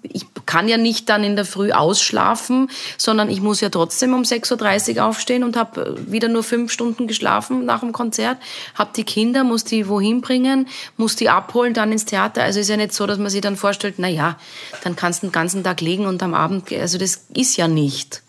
[0.02, 4.22] ich kann ja nicht dann in der Früh ausschlafen, sondern ich muss ja trotzdem um
[4.22, 8.38] 6.30 Uhr aufstehen und habe wieder nur fünf Stunden geschlafen nach dem Konzert,
[8.74, 12.42] habe die Kinder, muss die wohin bringen, muss die abholen, dann ins Theater.
[12.42, 14.38] Also ist ja nicht so, dass man sich dann vorstellt, na ja,
[14.82, 18.22] dann kannst du den ganzen Tag liegen und am Abend, also das ist ja nicht.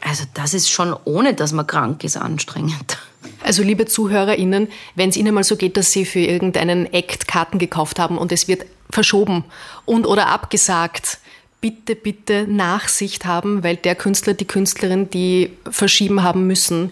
[0.00, 2.98] Also das ist schon, ohne dass man krank ist, anstrengend.
[3.42, 7.58] Also liebe ZuhörerInnen, wenn es Ihnen mal so geht, dass Sie für irgendeinen Act Karten
[7.58, 9.44] gekauft haben und es wird verschoben
[9.84, 11.18] und oder abgesagt,
[11.62, 16.90] bitte, bitte Nachsicht haben, weil der Künstler, die Künstlerin, die verschieben haben müssen,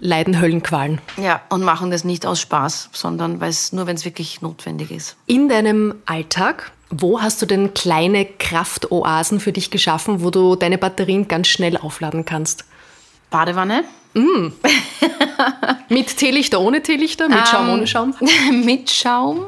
[0.00, 1.00] leiden Höllenqualen.
[1.16, 5.16] Ja, und machen das nicht aus Spaß, sondern weil's, nur, wenn es wirklich notwendig ist.
[5.26, 10.78] In deinem Alltag, wo hast du denn kleine Kraftoasen für dich geschaffen, wo du deine
[10.78, 12.64] Batterien ganz schnell aufladen kannst?
[13.30, 13.84] Badewanne.
[15.88, 17.28] Mit Teelichter, ohne Teelichter?
[17.28, 18.14] Mit Schaum, Ähm, ohne Schaum?
[18.64, 19.44] Mit Schaum.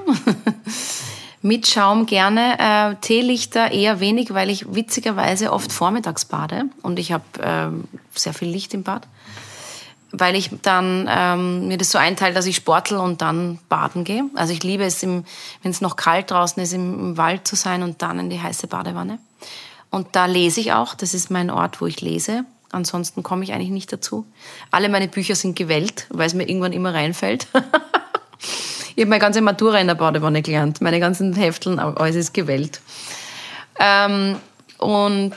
[1.42, 2.58] Mit Schaum gerne.
[2.58, 7.84] Äh, Teelichter eher wenig, weil ich witzigerweise oft vormittags bade und ich habe ähm,
[8.14, 9.06] sehr viel Licht im Bad.
[10.12, 14.24] Weil ich dann ähm, mir das so einteile, dass ich sportel und dann baden gehe.
[14.34, 15.24] Also ich liebe es, wenn
[15.62, 18.66] es noch kalt draußen ist, im, im Wald zu sein und dann in die heiße
[18.66, 19.18] Badewanne.
[19.90, 20.94] Und da lese ich auch.
[20.94, 22.44] Das ist mein Ort, wo ich lese.
[22.72, 24.26] Ansonsten komme ich eigentlich nicht dazu.
[24.70, 27.46] Alle meine Bücher sind gewellt, weil es mir irgendwann immer reinfällt.
[28.94, 30.80] Ich habe meine ganze Matura in der Badewanne gelernt.
[30.80, 32.80] Meine ganzen Hefteln, alles ist gewellt.
[33.78, 34.36] Ähm,
[34.78, 35.34] und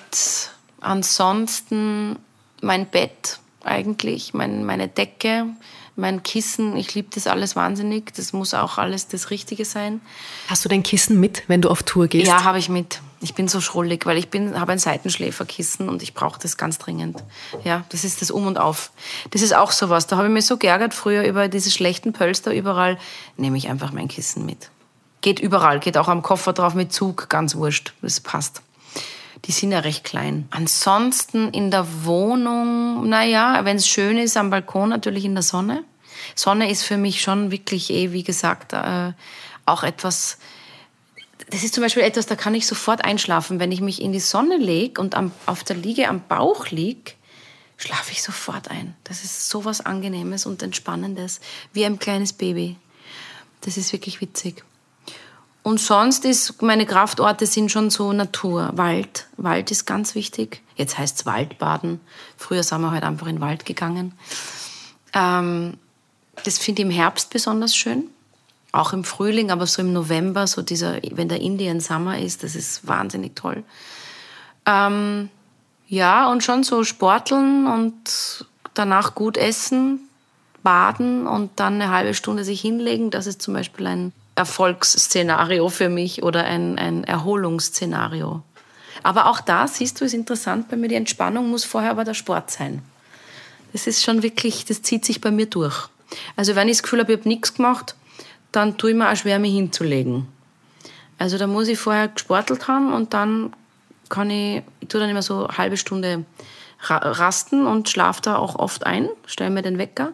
[0.82, 2.18] ansonsten
[2.62, 5.48] mein Bett eigentlich, mein, meine Decke,
[5.96, 6.76] mein Kissen.
[6.76, 8.14] Ich liebe das alles wahnsinnig.
[8.16, 10.02] Das muss auch alles das Richtige sein.
[10.48, 12.28] Hast du dein Kissen mit, wenn du auf Tour gehst?
[12.28, 13.02] Ja, habe ich mit.
[13.22, 16.78] Ich bin so schrullig, weil ich bin, habe ein Seitenschläferkissen und ich brauche das ganz
[16.78, 17.24] dringend.
[17.64, 18.92] Ja, das ist das Um und Auf.
[19.32, 20.08] Das ist auch sowas.
[20.08, 22.98] Da habe ich mich so geärgert früher über diese schlechten Pölster überall.
[23.38, 24.70] Nehme ich einfach mein Kissen mit.
[25.22, 27.94] Geht überall, geht auch am Koffer drauf mit Zug, ganz wurscht.
[28.02, 28.62] Das passt.
[29.46, 30.48] Die sind ja recht klein.
[30.52, 35.84] Ansonsten in der Wohnung, naja, wenn es schön ist, am Balkon natürlich in der Sonne.
[36.36, 39.12] Sonne ist für mich schon wirklich eh, wie gesagt, äh,
[39.66, 40.38] auch etwas,
[41.50, 43.60] das ist zum Beispiel etwas, da kann ich sofort einschlafen.
[43.60, 47.18] Wenn ich mich in die Sonne lege und am, auf der Liege am Bauch lieg,
[47.78, 48.96] schlafe ich sofort ein.
[49.04, 51.42] Das ist so was Angenehmes und Entspannendes,
[51.74, 52.78] wie ein kleines Baby.
[53.62, 54.64] Das ist wirklich witzig.
[55.64, 59.28] Und sonst ist, meine Kraftorte sind schon so Natur, Wald.
[59.38, 60.62] Wald ist ganz wichtig.
[60.76, 62.02] Jetzt heißt es Waldbaden.
[62.38, 64.14] Früher sind wir halt einfach in den Wald gegangen.
[65.14, 65.78] Ähm,
[66.44, 68.10] das finde ich im Herbst besonders schön.
[68.74, 72.56] Auch im Frühling, aber so im November, so dieser, wenn der Indian Summer ist, das
[72.56, 73.64] ist wahnsinnig toll.
[74.66, 75.30] Ähm,
[75.88, 80.10] ja, und schon so sporteln und danach gut essen,
[80.64, 83.12] baden und dann eine halbe Stunde sich hinlegen.
[83.12, 88.42] Das ist zum Beispiel ein Erfolgsszenario für mich oder ein, ein Erholungsszenario.
[89.04, 92.14] Aber auch da, siehst du, ist interessant, bei mir die Entspannung muss vorher aber der
[92.14, 92.82] Sport sein.
[93.74, 95.88] Das ist schon wirklich, das zieht sich bei mir durch.
[96.36, 97.96] Also wenn ich das Gefühl habe, ich habe nichts gemacht,
[98.52, 100.28] dann tue ich mir auch schwer, mich hinzulegen.
[101.18, 103.54] Also da muss ich vorher gesportelt haben und dann
[104.10, 106.26] kann ich, ich tue dann immer so eine halbe Stunde
[106.82, 110.12] ra- rasten und schlafe da auch oft ein, stelle mir den Wecker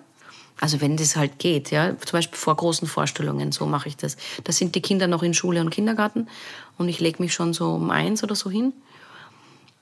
[0.59, 1.97] Also wenn das halt geht, ja.
[1.97, 4.17] Zum Beispiel vor großen Vorstellungen, so mache ich das.
[4.43, 6.27] Da sind die Kinder noch in Schule und Kindergarten
[6.77, 8.73] und ich lege mich schon so um eins oder so hin.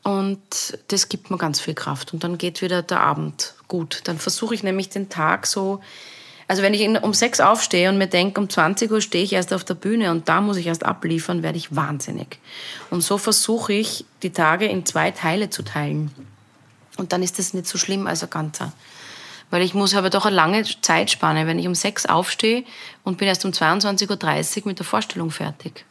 [0.04, 2.14] Und das gibt mir ganz viel Kraft.
[2.14, 4.02] Und dann geht wieder der Abend gut.
[4.06, 5.82] Dann versuche ich nämlich den Tag so,
[6.48, 9.52] also wenn ich um sechs aufstehe und mir denke, um 20 Uhr stehe ich erst
[9.52, 12.40] auf der Bühne und da muss ich erst abliefern, werde ich wahnsinnig.
[12.90, 16.12] Und so versuche ich, die Tage in zwei Teile zu teilen.
[16.96, 18.72] Und dann ist das nicht so schlimm als ein ganzer.
[19.50, 22.64] Weil ich muss aber doch eine lange Zeitspanne, wenn ich um sechs aufstehe
[23.04, 25.86] und bin erst um 22.30 Uhr mit der Vorstellung fertig.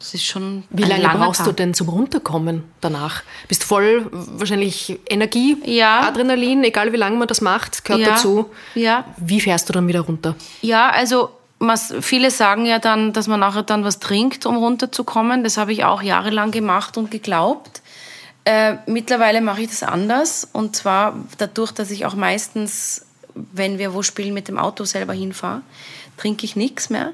[0.00, 1.56] Das ist schon Wie ein lange brauchst du Tag.
[1.56, 3.22] denn zum Runterkommen danach?
[3.48, 6.02] Bist voll wahrscheinlich Energie, Ja.
[6.02, 8.10] Adrenalin, egal wie lange man das macht, gehört Ja.
[8.10, 8.48] dazu.
[8.76, 9.04] Ja.
[9.16, 10.36] Wie fährst du dann wieder runter?
[10.62, 11.30] Ja, also
[11.60, 15.42] was, viele sagen ja dann, dass man nachher dann was trinkt, um runterzukommen.
[15.42, 17.82] Das habe ich auch jahrelang gemacht und geglaubt.
[18.48, 20.48] Äh, mittlerweile mache ich das anders.
[20.50, 25.12] Und zwar dadurch, dass ich auch meistens, wenn wir wo spielen, mit dem Auto selber
[25.12, 25.60] hinfahre,
[26.16, 27.12] trinke ich nichts mehr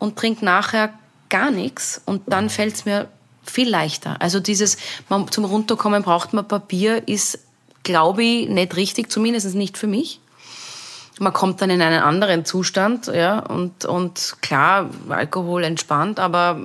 [0.00, 0.92] und trinke nachher
[1.28, 2.02] gar nichts.
[2.04, 3.08] Und dann fällt es mir
[3.44, 4.20] viel leichter.
[4.20, 4.76] Also dieses,
[5.08, 7.38] man, zum Runterkommen braucht man Papier, ist,
[7.84, 10.20] glaube ich, nicht richtig, zumindest nicht für mich
[11.18, 16.60] man kommt dann in einen anderen Zustand, ja, und, und klar, Alkohol entspannt, aber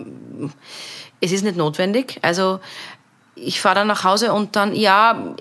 [1.21, 2.19] es ist nicht notwendig.
[2.21, 2.59] Also
[3.35, 5.35] ich fahre dann nach Hause und dann, ja,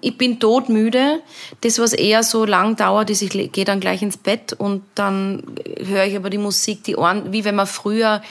[0.00, 1.20] ich bin todmüde.
[1.60, 5.42] Das, was eher so lang dauert, ist, ich gehe dann gleich ins Bett und dann
[5.84, 8.22] höre ich aber die Musik, die Ohren, wie wenn man früher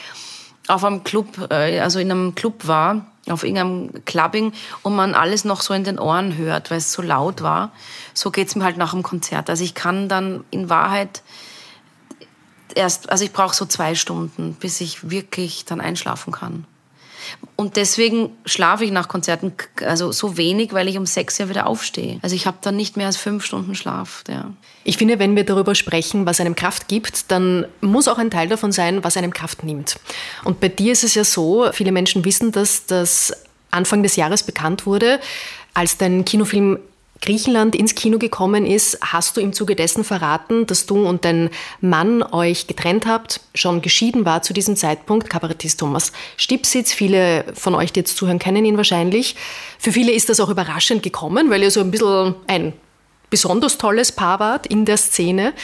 [0.68, 4.52] auf einem Club, äh, also in einem Club war, auf irgendeinem Clubbing
[4.82, 7.72] und man alles noch so in den Ohren hört, weil es so laut war.
[8.14, 9.48] So geht's mir halt nach dem Konzert.
[9.48, 11.22] Also ich kann dann in Wahrheit
[12.74, 16.64] erst, also ich brauche so zwei Stunden, bis ich wirklich dann einschlafen kann.
[17.56, 19.52] Und deswegen schlafe ich nach Konzerten
[19.86, 22.18] also so wenig, weil ich um sechs Uhr wieder aufstehe.
[22.22, 24.24] Also ich habe dann nicht mehr als fünf Stunden Schlaf.
[24.28, 24.52] Ja.
[24.84, 28.48] Ich finde, wenn wir darüber sprechen, was einem Kraft gibt, dann muss auch ein Teil
[28.48, 29.96] davon sein, was einem Kraft nimmt.
[30.44, 33.32] Und bei dir ist es ja so, viele Menschen wissen, dass das
[33.70, 35.20] Anfang des Jahres bekannt wurde,
[35.74, 36.78] als dein Kinofilm
[37.22, 41.50] Griechenland ins Kino gekommen ist, hast du im Zuge dessen verraten, dass du und dein
[41.80, 45.30] Mann euch getrennt habt, schon geschieden war zu diesem Zeitpunkt.
[45.30, 49.36] Kabarettist Thomas Stipsitz, viele von euch, die jetzt zuhören, kennen ihn wahrscheinlich.
[49.78, 52.72] Für viele ist das auch überraschend gekommen, weil ihr so ein bisschen ein
[53.30, 55.54] besonders tolles Paar wart in der Szene.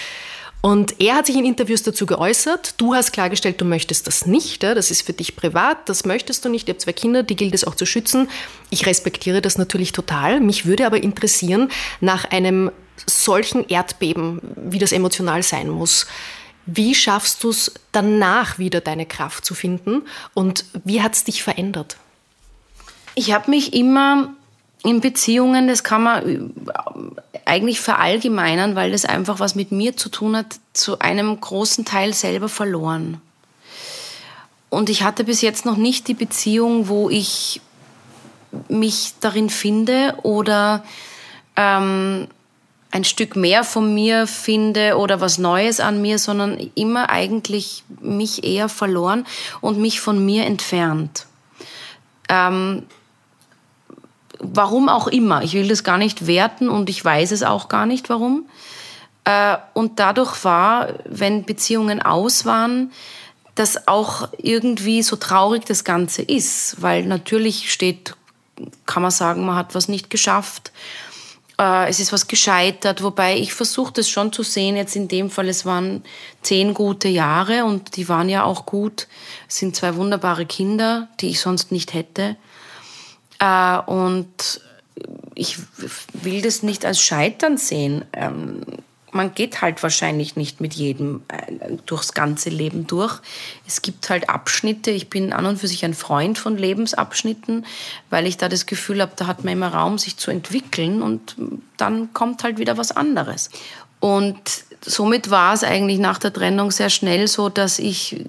[0.60, 2.74] Und er hat sich in Interviews dazu geäußert.
[2.78, 4.62] Du hast klargestellt, du möchtest das nicht.
[4.62, 6.66] Das ist für dich privat, das möchtest du nicht.
[6.66, 8.28] Ihr habt zwei Kinder, die gilt es auch zu schützen.
[8.70, 10.40] Ich respektiere das natürlich total.
[10.40, 12.72] Mich würde aber interessieren, nach einem
[13.06, 16.06] solchen Erdbeben, wie das emotional sein muss,
[16.66, 20.02] wie schaffst du es danach wieder deine Kraft zu finden
[20.34, 21.96] und wie hat es dich verändert?
[23.14, 24.34] Ich habe mich immer
[24.84, 26.52] in Beziehungen, das kann man
[27.44, 32.14] eigentlich verallgemeinern, weil das einfach was mit mir zu tun hat, zu einem großen Teil
[32.14, 33.20] selber verloren.
[34.70, 37.60] Und ich hatte bis jetzt noch nicht die Beziehung, wo ich
[38.68, 40.84] mich darin finde oder
[41.56, 42.28] ähm,
[42.90, 48.44] ein Stück mehr von mir finde oder was Neues an mir, sondern immer eigentlich mich
[48.44, 49.26] eher verloren
[49.60, 51.26] und mich von mir entfernt.
[52.28, 52.84] Ähm,
[54.38, 55.42] warum auch immer.
[55.42, 58.46] Ich will das gar nicht werten und ich weiß es auch gar nicht, warum.
[59.24, 62.92] Äh, und dadurch war, wenn Beziehungen aus waren,
[63.54, 68.14] dass auch irgendwie so traurig das Ganze ist, weil natürlich steht,
[68.86, 70.70] kann man sagen, man hat was nicht geschafft,
[71.58, 75.28] äh, es ist was gescheitert, wobei ich versuche das schon zu sehen, jetzt in dem
[75.28, 76.04] Fall, es waren
[76.42, 79.08] zehn gute Jahre und die waren ja auch gut,
[79.48, 82.36] es sind zwei wunderbare Kinder, die ich sonst nicht hätte.
[83.38, 84.60] Äh, und
[85.34, 85.58] ich
[86.12, 88.04] will das nicht als Scheitern sehen.
[88.12, 88.62] Ähm,
[89.12, 93.20] man geht halt wahrscheinlich nicht mit jedem äh, durchs ganze Leben durch.
[93.66, 94.90] Es gibt halt Abschnitte.
[94.90, 97.64] Ich bin an und für sich ein Freund von Lebensabschnitten,
[98.10, 101.36] weil ich da das Gefühl habe, da hat man immer Raum, sich zu entwickeln und
[101.76, 103.50] dann kommt halt wieder was anderes.
[104.00, 104.40] Und
[104.80, 108.24] somit war es eigentlich nach der Trennung sehr schnell so, dass ich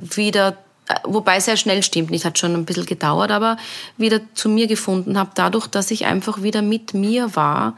[0.00, 0.56] wieder
[1.04, 3.56] wobei sehr schnell stimmt nicht, hat schon ein bisschen gedauert, aber
[3.96, 7.76] wieder zu mir gefunden habe, dadurch, dass ich einfach wieder mit mir war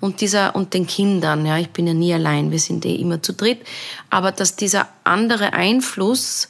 [0.00, 3.22] und dieser und den Kindern, ja, ich bin ja nie allein, wir sind eh immer
[3.22, 3.60] zu dritt,
[4.10, 6.48] aber dass dieser andere Einfluss,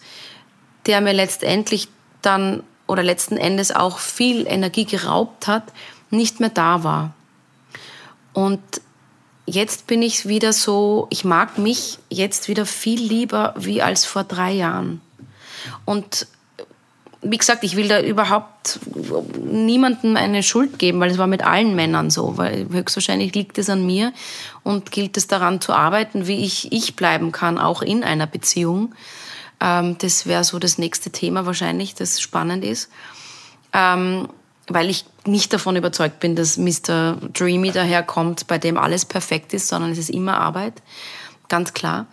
[0.86, 1.88] der mir letztendlich
[2.22, 5.64] dann oder letzten Endes auch viel Energie geraubt hat,
[6.10, 7.14] nicht mehr da war.
[8.32, 8.60] Und
[9.46, 14.24] jetzt bin ich wieder so, ich mag mich jetzt wieder viel lieber wie als vor
[14.24, 15.00] drei Jahren.
[15.84, 16.26] Und
[17.22, 18.80] wie gesagt, ich will da überhaupt
[19.44, 23.68] niemandem eine Schuld geben, weil es war mit allen Männern so, weil höchstwahrscheinlich liegt es
[23.68, 24.12] an mir
[24.62, 28.94] und gilt es daran zu arbeiten, wie ich ich bleiben kann, auch in einer Beziehung.
[29.60, 32.90] Ähm, das wäre so das nächste Thema wahrscheinlich, das spannend ist.
[33.74, 34.28] Ähm,
[34.68, 37.16] weil ich nicht davon überzeugt bin, dass Mr.
[37.34, 40.74] Dreamy daherkommt, bei dem alles perfekt ist, sondern es ist immer Arbeit,
[41.48, 42.06] ganz klar.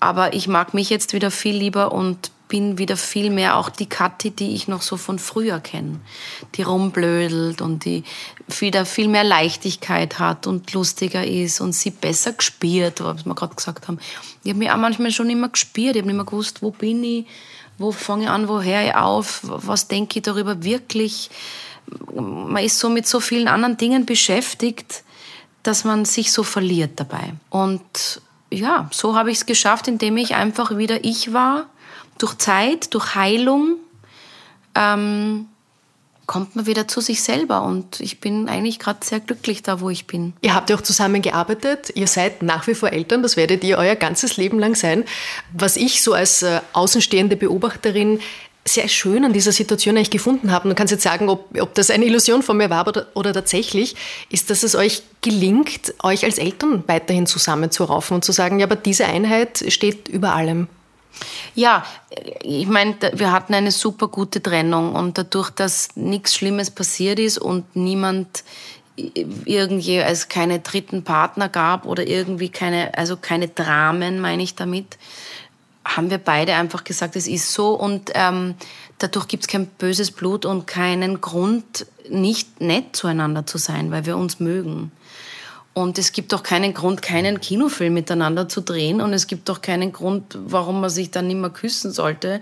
[0.00, 3.86] Aber ich mag mich jetzt wieder viel lieber und bin wieder viel mehr auch die
[3.86, 6.00] Kathi, die ich noch so von früher kenne.
[6.54, 8.04] Die rumblödelt und die
[8.60, 13.54] wieder viel mehr Leichtigkeit hat und lustiger ist und sie besser gespielt, was wir gerade
[13.54, 13.98] gesagt haben.
[14.44, 15.96] Ich habe mich auch manchmal schon immer gespielt.
[15.96, 17.26] Ich habe nicht mehr gewusst, wo bin ich,
[17.78, 21.30] wo fange ich an, wo höre ich auf, was denke ich darüber wirklich.
[22.14, 25.02] Man ist so mit so vielen anderen Dingen beschäftigt,
[25.62, 27.32] dass man sich so verliert dabei.
[27.50, 28.20] Und
[28.50, 31.66] ja, so habe ich es geschafft, indem ich einfach wieder ich war
[32.18, 33.76] durch Zeit, durch Heilung
[34.74, 35.46] ähm,
[36.26, 39.90] kommt man wieder zu sich selber und ich bin eigentlich gerade sehr glücklich da, wo
[39.90, 40.32] ich bin.
[40.40, 43.94] Ihr habt ja auch zusammengearbeitet, ihr seid nach wie vor Eltern, das werdet ihr euer
[43.94, 45.04] ganzes Leben lang sein.
[45.52, 48.20] Was ich so als äh, außenstehende Beobachterin
[48.66, 51.74] sehr schön an dieser Situation eigentlich gefunden habe, und du kannst jetzt sagen, ob, ob
[51.74, 53.94] das eine Illusion von mir war oder, oder tatsächlich,
[54.28, 58.76] ist, dass es euch gelingt, euch als Eltern weiterhin zusammenzuraufen und zu sagen, ja, aber
[58.76, 60.68] diese Einheit steht über allem.
[61.54, 61.86] Ja,
[62.42, 67.38] ich meine, wir hatten eine super gute Trennung und dadurch, dass nichts Schlimmes passiert ist
[67.38, 68.44] und niemand
[69.44, 74.96] irgendwie, als keine dritten Partner gab oder irgendwie keine, also keine Dramen, meine ich damit,
[75.86, 78.54] haben wir beide einfach gesagt, es ist so und ähm,
[78.98, 84.06] dadurch gibt es kein böses Blut und keinen Grund, nicht nett zueinander zu sein, weil
[84.06, 84.92] wir uns mögen.
[85.74, 89.02] Und es gibt doch keinen Grund, keinen Kinofilm miteinander zu drehen.
[89.02, 92.40] Und es gibt doch keinen Grund, warum man sich dann nicht mehr küssen sollte.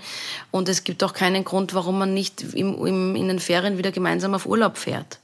[0.53, 3.91] Und es gibt auch keinen Grund, warum man nicht im, im, in den Ferien wieder
[3.91, 5.19] gemeinsam auf Urlaub fährt.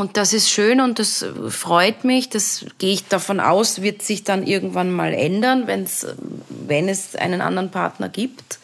[0.00, 2.30] Und das ist schön und das freut mich.
[2.30, 6.06] Das gehe ich davon aus, wird sich dann irgendwann mal ändern, wenn's,
[6.48, 8.60] wenn es einen anderen Partner gibt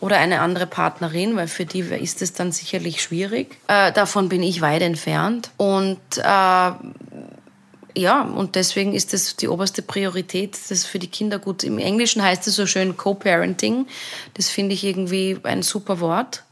[0.00, 3.58] oder eine andere Partnerin, weil für die ist es dann sicherlich schwierig.
[3.68, 5.50] Äh, davon bin ich weit entfernt.
[5.58, 11.64] Und äh, ja, und deswegen ist das die oberste Priorität, das für die Kinder gut.
[11.64, 13.86] Im Englischen heißt es so schön Co-Parenting.
[14.32, 16.44] Das finde ich irgendwie ein super Wort.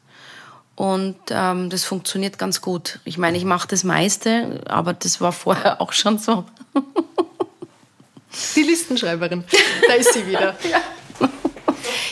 [0.76, 3.00] Und ähm, das funktioniert ganz gut.
[3.04, 6.44] Ich meine, ich mache das meiste, aber das war vorher auch schon so.
[8.56, 9.44] Die Listenschreiberin,
[9.86, 10.56] da ist sie wieder.
[10.70, 10.80] ja.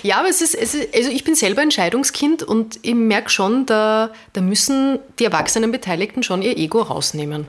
[0.02, 3.66] Ja, aber es ist, es ist, also ich bin selber Entscheidungskind und ich merke schon,
[3.66, 7.46] da, da müssen die erwachsenen Beteiligten schon ihr Ego rausnehmen.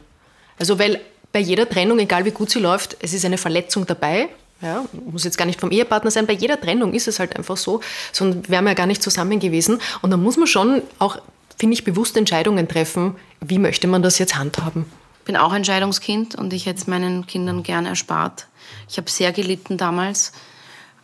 [0.58, 1.00] Also weil
[1.32, 4.30] bei jeder Trennung, egal wie gut sie läuft, es ist eine Verletzung dabei.
[4.62, 6.28] Ja, muss jetzt gar nicht vom Ehepartner sein.
[6.28, 7.80] Bei jeder Trennung ist es halt einfach so,
[8.12, 9.80] sonst wären wir ja gar nicht zusammen gewesen.
[10.02, 11.18] Und da muss man schon auch,
[11.58, 13.16] finde ich, bewusst Entscheidungen treffen.
[13.40, 14.86] Wie möchte man das jetzt handhaben?
[15.20, 18.48] Ich bin auch Entscheidungskind und ich hätte es meinen Kindern gern erspart.
[18.90, 20.34] Ich habe sehr gelitten damals.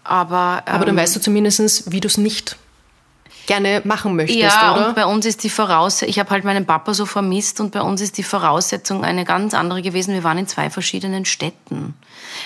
[0.04, 2.58] Aber, ähm, aber dann ähm, weißt du zumindest, wie du es nicht
[3.46, 4.88] gerne machen möchtest, ja, oder?
[4.88, 7.82] und bei uns ist die Voraussetzung, ich habe halt meinen Papa so vermisst und bei
[7.82, 10.14] uns ist die Voraussetzung eine ganz andere gewesen.
[10.14, 11.94] Wir waren in zwei verschiedenen Städten.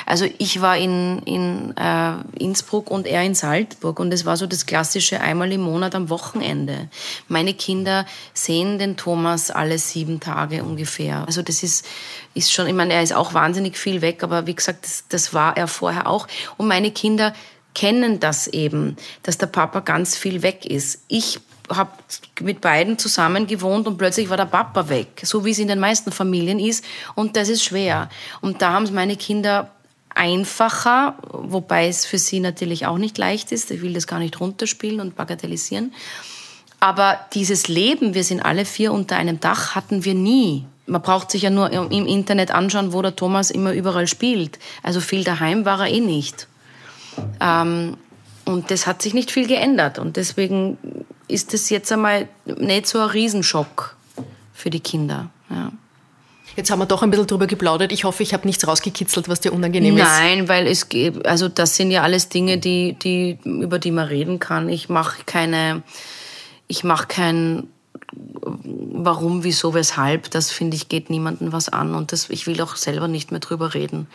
[0.06, 4.48] Also ich war in, in äh, Innsbruck und er in Salzburg und es war so
[4.48, 6.90] das klassische einmal im Monat am Wochenende.
[7.28, 11.24] Meine Kinder sehen den Thomas alle sieben Tage ungefähr.
[11.26, 11.86] Also das ist,
[12.34, 15.34] ist schon, ich meine, er ist auch wahnsinnig viel weg, aber wie gesagt, das, das
[15.34, 16.28] war er vorher auch.
[16.58, 17.34] Und meine Kinder
[17.74, 21.04] kennen das eben, dass der Papa ganz viel weg ist.
[21.08, 21.40] Ich
[21.70, 21.92] habe
[22.42, 25.80] mit beiden zusammen gewohnt und plötzlich war der Papa weg, so wie es in den
[25.80, 26.84] meisten Familien ist.
[27.16, 28.10] Und das ist schwer.
[28.42, 29.72] Und da haben es meine Kinder
[30.16, 33.72] einfacher, wobei es für sie natürlich auch nicht leicht ist.
[33.72, 35.94] Ich will das gar nicht runterspielen und bagatellisieren.
[36.80, 40.66] Aber dieses Leben, wir sind alle vier unter einem Dach, hatten wir nie.
[40.86, 44.58] Man braucht sich ja nur im Internet anschauen, wo der Thomas immer überall spielt.
[44.82, 46.48] Also viel daheim war er eh nicht.
[47.40, 47.98] Ähm,
[48.46, 50.00] und das hat sich nicht viel geändert.
[50.00, 50.78] Und deswegen
[51.28, 53.96] ist das jetzt einmal nicht so ein Riesenschock
[54.54, 55.30] für die Kinder.
[55.50, 55.72] Ja.
[56.56, 57.92] Jetzt haben wir doch ein bisschen drüber geplaudert.
[57.92, 60.04] Ich hoffe, ich habe nichts rausgekitzelt, was dir unangenehm ist.
[60.04, 60.88] Nein, weil es
[61.24, 64.68] also das sind ja alles Dinge, die, die, über die man reden kann.
[64.68, 65.84] Ich mache keine,
[66.68, 67.68] ich mache kein
[68.12, 72.76] warum, wieso, weshalb, das finde ich geht niemandem was an und das, ich will auch
[72.76, 74.08] selber nicht mehr drüber reden.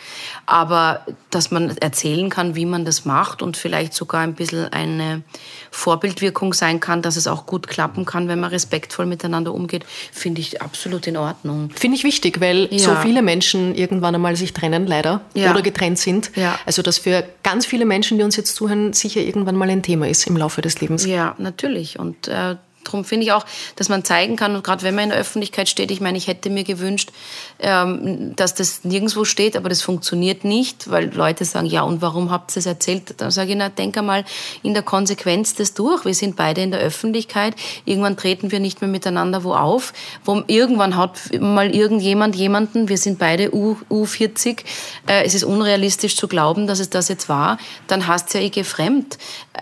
[0.46, 5.22] Aber dass man erzählen kann, wie man das macht und vielleicht sogar ein bisschen eine
[5.70, 10.40] Vorbildwirkung sein kann, dass es auch gut klappen kann, wenn man respektvoll miteinander umgeht, finde
[10.40, 11.70] ich absolut in Ordnung.
[11.74, 12.78] Finde ich wichtig, weil Ja.
[12.78, 15.50] so viele Menschen irgendwann einmal sich trennen, leider, Ja.
[15.52, 16.30] oder getrennt sind.
[16.36, 16.58] Ja.
[16.66, 20.08] Also das für ganz viele Menschen, die uns jetzt zuhören, sicher irgendwann mal ein Thema
[20.08, 21.06] ist im Laufe des Lebens.
[21.06, 21.98] Ja, natürlich.
[21.98, 23.44] Und äh, darum finde ich auch,
[23.76, 26.26] dass man zeigen kann, und gerade wenn man in der Öffentlichkeit steht, ich meine, ich
[26.26, 27.10] hätte mir gewünscht,
[27.58, 32.30] ähm, dass das nirgendwo steht, aber das funktioniert nicht, weil Leute sagen, ja, und warum
[32.30, 33.14] habt ihr es erzählt?
[33.18, 34.24] Dann sage ich, na, denk einmal
[34.62, 36.04] in der Konsequenz das durch.
[36.04, 37.54] Wir sind beide in der Öffentlichkeit.
[37.84, 39.92] Irgendwann treten wir nicht mehr miteinander wo auf.
[40.24, 44.58] Wo, irgendwann hat mal irgendjemand jemanden, wir sind beide U, U40,
[45.06, 48.44] äh, es ist unrealistisch zu glauben, dass es das jetzt war, dann hast du ja,
[48.44, 49.18] ich gehe fremd.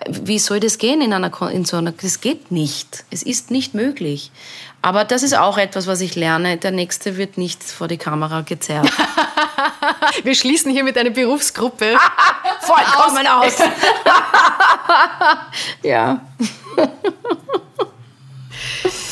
[0.09, 3.05] Wie soll das gehen in, einer, in so einer, das geht nicht.
[3.11, 4.31] Es ist nicht möglich.
[4.81, 6.57] Aber das ist auch etwas, was ich lerne.
[6.57, 8.91] Der Nächste wird nicht vor die Kamera gezerrt.
[10.25, 11.97] Wir schließen hier mit einer Berufsgruppe.
[12.61, 13.59] Vollkommen aus.
[15.83, 16.21] ja.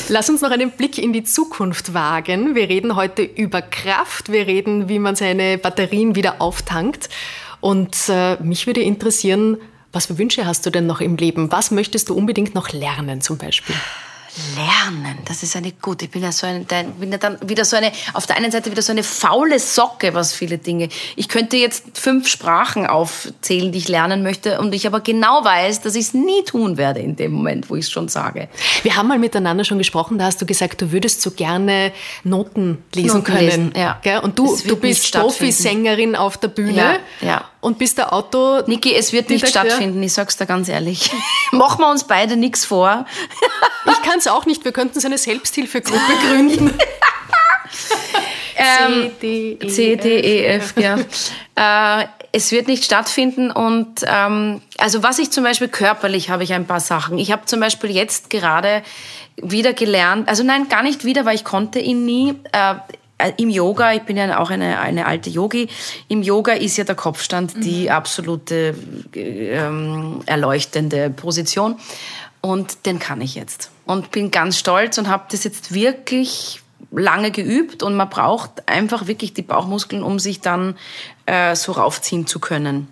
[0.09, 2.53] Lass uns noch einen Blick in die Zukunft wagen.
[2.53, 7.07] Wir reden heute über Kraft, wir reden, wie man seine Batterien wieder auftankt.
[7.61, 9.57] Und äh, mich würde interessieren,
[9.91, 11.51] was für Wünsche hast du denn noch im Leben?
[11.51, 13.75] Was möchtest du unbedingt noch lernen zum Beispiel?
[14.55, 16.05] Lernen, das ist eine gute.
[16.05, 16.65] Ich bin ja so ein,
[16.97, 20.13] bin ja dann wieder so eine, auf der einen Seite wieder so eine faule Socke,
[20.13, 20.87] was viele Dinge.
[21.17, 25.81] Ich könnte jetzt fünf Sprachen aufzählen, die ich lernen möchte, und ich aber genau weiß,
[25.81, 28.47] dass ich es nie tun werde in dem Moment, wo ich es schon sage.
[28.83, 31.91] Wir haben mal miteinander schon gesprochen, da hast du gesagt, du würdest so gerne
[32.23, 33.39] Noten lesen Noten können.
[33.39, 33.99] lesen, ja.
[34.01, 34.19] Gell?
[34.19, 35.11] Und du, du bist.
[35.11, 37.50] Profisängerin auf der Bühne Ja, ja.
[37.61, 38.61] Und bist der Auto.
[38.65, 41.11] Niki, es wird nicht stattfinden, ich sag's dir ganz ehrlich.
[41.51, 43.05] Machen wir uns beide nichts vor.
[43.83, 46.71] Ich kann es auch nicht, wir könnten so eine Selbsthilfegruppe gründen.
[48.55, 52.01] Ähm, C, D, E, C, D, E, F, ja.
[52.01, 56.53] äh, es wird nicht stattfinden und ähm, also was ich zum Beispiel körperlich habe ich
[56.53, 57.17] ein paar Sachen.
[57.17, 58.83] Ich habe zum Beispiel jetzt gerade
[59.37, 62.35] wieder gelernt, also nein, gar nicht wieder, weil ich konnte ihn nie.
[62.51, 62.75] Äh,
[63.37, 65.67] im Yoga, ich bin ja auch eine, eine alte Yogi,
[66.07, 68.75] im Yoga ist ja der Kopfstand die absolute
[69.13, 71.77] ähm, erleuchtende Position.
[72.41, 73.69] Und den kann ich jetzt.
[73.85, 76.61] Und bin ganz stolz und habe das jetzt wirklich
[76.91, 77.83] lange geübt.
[77.83, 80.75] Und man braucht einfach wirklich die Bauchmuskeln, um sich dann
[81.27, 82.87] äh, so raufziehen zu können.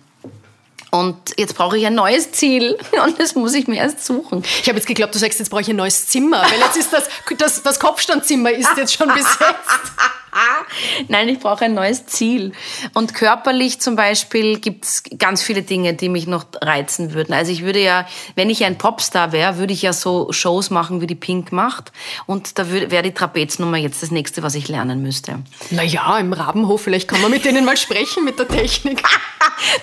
[0.90, 2.76] Und jetzt brauche ich ein neues Ziel.
[3.04, 4.42] Und das muss ich mir erst suchen.
[4.62, 6.92] Ich habe jetzt geglaubt, du sagst, jetzt brauche ich ein neues Zimmer, weil jetzt ist
[6.92, 7.08] das,
[7.38, 9.36] das, das Kopfstandzimmer ist jetzt schon besetzt.
[11.08, 12.52] Nein, ich brauche ein neues Ziel.
[12.94, 17.32] Und körperlich zum Beispiel gibt's ganz viele Dinge, die mich noch reizen würden.
[17.32, 21.00] Also ich würde ja, wenn ich ein Popstar wäre, würde ich ja so Shows machen,
[21.00, 21.92] wie die Pink macht.
[22.26, 25.40] Und da wäre die Trapeznummer jetzt das nächste, was ich lernen müsste.
[25.70, 29.02] Naja, im Rabenhof, vielleicht kann man mit denen mal sprechen, mit der Technik.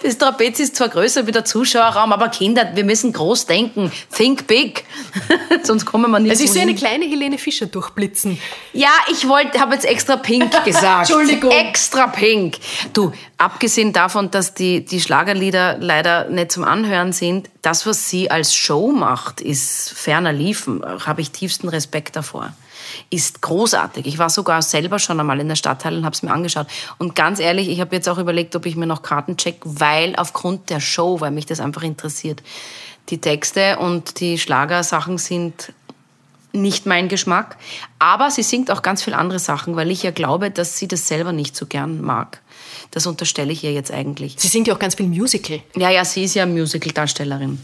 [0.02, 3.92] Das Trapez ist zwar größer wie der Zuschauerraum, aber Kinder, wir müssen groß denken.
[4.16, 4.84] Think big.
[5.64, 8.40] Sonst kommen wir nicht Also ich sehe eine kleine Helene Fischer durchblitzen.
[8.74, 11.10] Ja, ich wollte, habe jetzt extra pink gesagt.
[11.10, 11.52] Entschuldigung.
[11.52, 12.58] Extra pink.
[12.94, 18.32] Du, abgesehen davon, dass die, die Schlagerlieder leider nicht zum Anhören sind, das, was sie
[18.32, 20.84] als Show macht, ist ferner liefen.
[21.06, 22.54] Habe ich tiefsten Respekt davor.
[23.10, 24.06] Ist großartig.
[24.06, 26.68] Ich war sogar selber schon einmal in der Stadthalle und habe es mir angeschaut.
[26.98, 30.16] Und ganz ehrlich, ich habe jetzt auch überlegt, ob ich mir noch Karten check, weil
[30.16, 32.42] aufgrund der Show, weil mich das einfach interessiert.
[33.10, 35.74] Die Texte und die Schlagersachen sind
[36.58, 37.58] nicht mein Geschmack.
[38.00, 41.08] Aber sie singt auch ganz viel andere Sachen, weil ich ja glaube, dass sie das
[41.08, 42.42] selber nicht so gern mag.
[42.92, 44.36] Das unterstelle ich ihr jetzt eigentlich.
[44.38, 45.62] Sie singt ja auch ganz viel Musical.
[45.76, 47.60] Ja, ja, sie ist ja Musical-Darstellerin.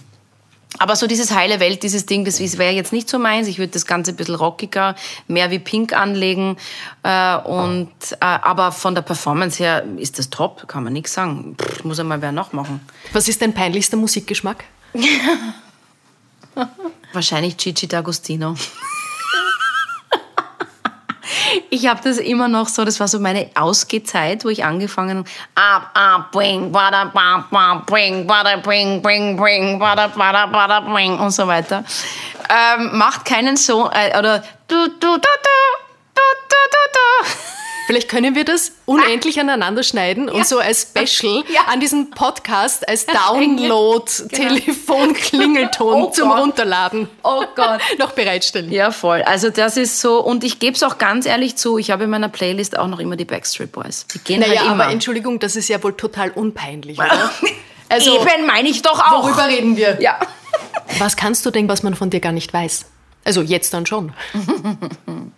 [0.79, 3.47] Aber so dieses heile Welt, dieses Ding, das wäre jetzt nicht so meins.
[3.47, 4.95] Ich würde das Ganze ein bisschen rockiger,
[5.27, 6.57] mehr wie Pink anlegen.
[7.03, 11.55] Äh, und, äh, aber von der Performance her ist das top, kann man nichts sagen.
[11.61, 12.81] Pff, muss einmal wer noch machen.
[13.11, 14.63] Was ist dein peinlichster Musikgeschmack?
[17.13, 18.57] Wahrscheinlich Gigi D'Agostino.
[21.69, 25.85] Ich habe das immer noch so, das war so meine Ausgehzeit, wo ich angefangen habe,
[25.85, 31.19] up, up, bring, bada, bam, bam, bring, bada, bring, bring, bring, bada, bada, bada, bring
[31.19, 31.83] und so weiter.
[32.49, 37.62] Ähm, macht keinen so, äh, oder du, du, du, du, du, du, du, du.
[37.87, 41.61] Vielleicht können wir das unendlich aneinander schneiden und so als Special Ja.
[41.67, 43.05] an diesen Podcast als
[44.53, 46.39] Download-Telefon-Klingelton Oh zum Gott.
[46.39, 47.81] Runterladen Oh Gott.
[47.99, 48.71] noch bereitstellen.
[48.71, 49.21] Ja, voll.
[49.23, 52.09] Also das ist so, und ich gebe es auch ganz ehrlich zu, ich habe in
[52.09, 54.05] meiner Playlist auch noch immer die Backstreet Boys.
[54.13, 54.83] Die gehen Naja, halt immer.
[54.85, 57.31] aber Entschuldigung, das ist ja wohl total unpeinlich, oder?
[57.89, 59.23] Also, Eben meine ich doch auch.
[59.23, 60.01] worüber reden wir?
[60.01, 60.19] Ja.
[60.99, 62.85] Was kannst du denn, was man von dir gar nicht weiß?
[63.25, 64.13] Also jetzt dann schon.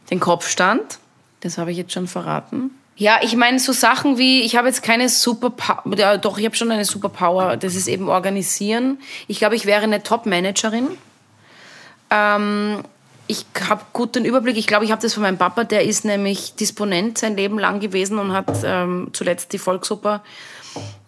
[0.10, 1.00] Den Kopfstand,
[1.42, 2.72] das habe ich jetzt schon verraten.
[2.98, 6.56] Ja, ich meine, so Sachen wie, ich habe jetzt keine Superpower, ja, doch, ich habe
[6.56, 9.00] schon eine Superpower, das ist eben organisieren.
[9.28, 10.88] Ich glaube, ich wäre eine Top-Managerin.
[12.10, 12.84] Ähm,
[13.28, 14.56] ich habe gut den Überblick.
[14.58, 17.80] Ich glaube, ich habe das von meinem Papa, der ist nämlich Disponent sein Leben lang
[17.80, 20.24] gewesen und hat ähm, zuletzt die Volksoper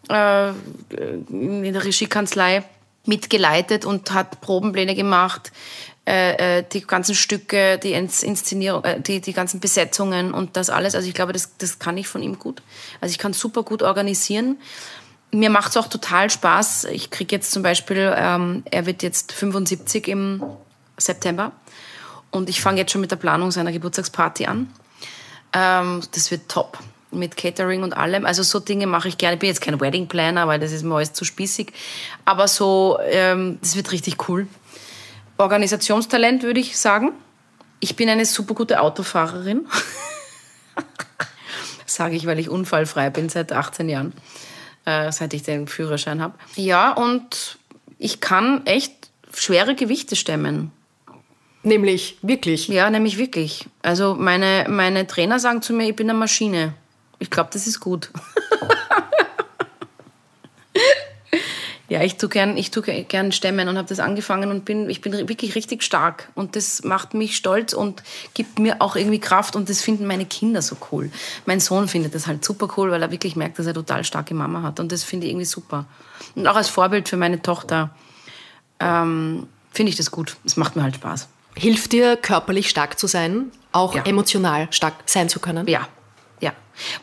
[0.10, 0.50] äh,
[1.30, 2.64] in der Regiekanzlei
[3.06, 5.52] mitgeleitet und hat Probenpläne gemacht,
[6.08, 10.96] äh, äh, die ganzen Stücke, die Inszenierung, äh, die, die ganzen Besetzungen und das alles.
[10.96, 12.62] Also ich glaube, das, das kann ich von ihm gut.
[13.02, 14.58] Also ich kann super gut organisieren.
[15.32, 16.86] Mir macht es auch total Spaß.
[16.86, 20.42] Ich kriege jetzt zum Beispiel, ähm, er wird jetzt 75 im
[20.96, 21.52] September
[22.32, 24.72] und ich fange jetzt schon mit der Planung seiner Geburtstagsparty an.
[25.52, 26.78] Ähm, das wird top
[27.12, 28.26] mit Catering und allem.
[28.26, 29.34] Also so Dinge mache ich gerne.
[29.34, 31.74] Ich bin jetzt kein Wedding Planner, weil das ist mir alles zu spießig.
[32.24, 34.48] Aber so, ähm, das wird richtig cool.
[35.38, 37.12] Organisationstalent würde ich sagen.
[37.80, 39.68] Ich bin eine super gute Autofahrerin.
[41.86, 44.14] Sage ich, weil ich unfallfrei bin seit 18 Jahren,
[44.86, 46.34] äh, seit ich den Führerschein habe.
[46.56, 47.58] Ja, und
[47.98, 50.72] ich kann echt schwere Gewichte stemmen.
[51.64, 52.68] Nämlich wirklich?
[52.68, 53.66] Ja, nämlich wirklich.
[53.82, 56.74] Also meine, meine Trainer sagen zu mir, ich bin eine Maschine.
[57.20, 58.10] Ich glaube, das ist gut.
[61.90, 65.00] Ja, ich tue gern, ich tue gern stemmen und habe das angefangen und bin, ich
[65.00, 69.56] bin wirklich richtig stark und das macht mich stolz und gibt mir auch irgendwie Kraft
[69.56, 71.10] und das finden meine Kinder so cool.
[71.46, 74.34] Mein Sohn findet das halt super cool, weil er wirklich merkt, dass er total starke
[74.34, 75.86] Mama hat und das finde ich irgendwie super.
[76.36, 77.92] Und auch als Vorbild für meine Tochter
[78.82, 80.36] ähm, finde ich das gut.
[80.46, 81.30] Es macht mir halt Spaß.
[81.56, 84.04] Hilft dir körperlich stark zu sein, auch ja.
[84.04, 85.68] emotional stark sein zu können?
[85.68, 85.88] Ja,
[86.42, 86.52] ja.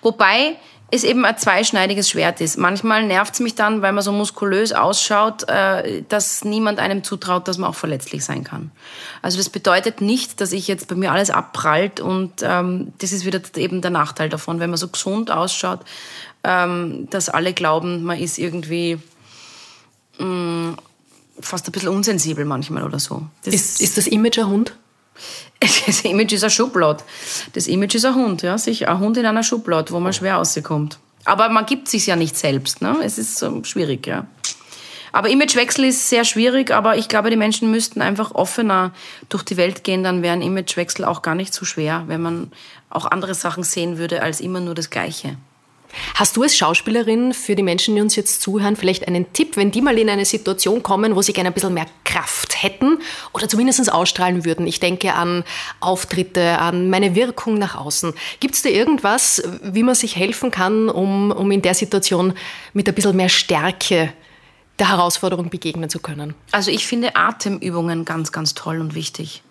[0.03, 0.57] Wobei
[0.95, 2.57] es eben ein zweischneidiges Schwert ist.
[2.59, 7.49] Manchmal nervt es mich dann, weil man so muskulös ausschaut, äh, dass niemand einem zutraut,
[7.49, 8.71] dass man auch verletzlich sein kann.
[9.23, 13.25] Also das bedeutet nicht, dass ich jetzt bei mir alles abprallt und ähm, das ist
[13.25, 15.81] wieder eben der Nachteil davon, wenn man so gesund ausschaut,
[16.45, 18.99] ähm, dass alle glauben, man ist irgendwie
[20.19, 20.77] mh, mm,
[21.41, 23.27] fast ein bisschen unsensibel manchmal oder so.
[23.45, 24.77] Das ist, ist das Image ein Hund?
[25.87, 27.05] Das Image ist ein Schublad.
[27.53, 28.91] Das Image ist ein Hund, ja, sicher.
[28.91, 30.99] Ein Hund in einer Schublade, wo man schwer rauskommt.
[31.25, 32.99] Aber man gibt sich ja nicht selbst, ne?
[33.03, 34.27] Es ist so schwierig, ja.
[35.13, 38.93] Aber Imagewechsel ist sehr schwierig, aber ich glaube, die Menschen müssten einfach offener
[39.29, 42.51] durch die Welt gehen, dann wäre ein Imagewechsel auch gar nicht so schwer, wenn man
[42.91, 45.37] auch andere Sachen sehen würde als immer nur das Gleiche.
[46.17, 49.71] Hast du als Schauspielerin für die Menschen, die uns jetzt zuhören, vielleicht einen Tipp, wenn
[49.71, 52.99] die mal in eine Situation kommen, wo sie gerne ein bisschen mehr Kraft hätten
[53.33, 54.67] oder zumindest ausstrahlen würden?
[54.67, 55.45] Ich denke an
[55.81, 58.13] Auftritte, an meine Wirkung nach außen.
[58.41, 62.35] Gibt es da irgendwas, wie man sich helfen kann, um, um in der Situation
[62.73, 64.13] mit ein bisschen mehr Stärke
[64.79, 66.35] der Herausforderung begegnen zu können?
[66.51, 69.43] Also ich finde Atemübungen ganz, ganz toll und wichtig.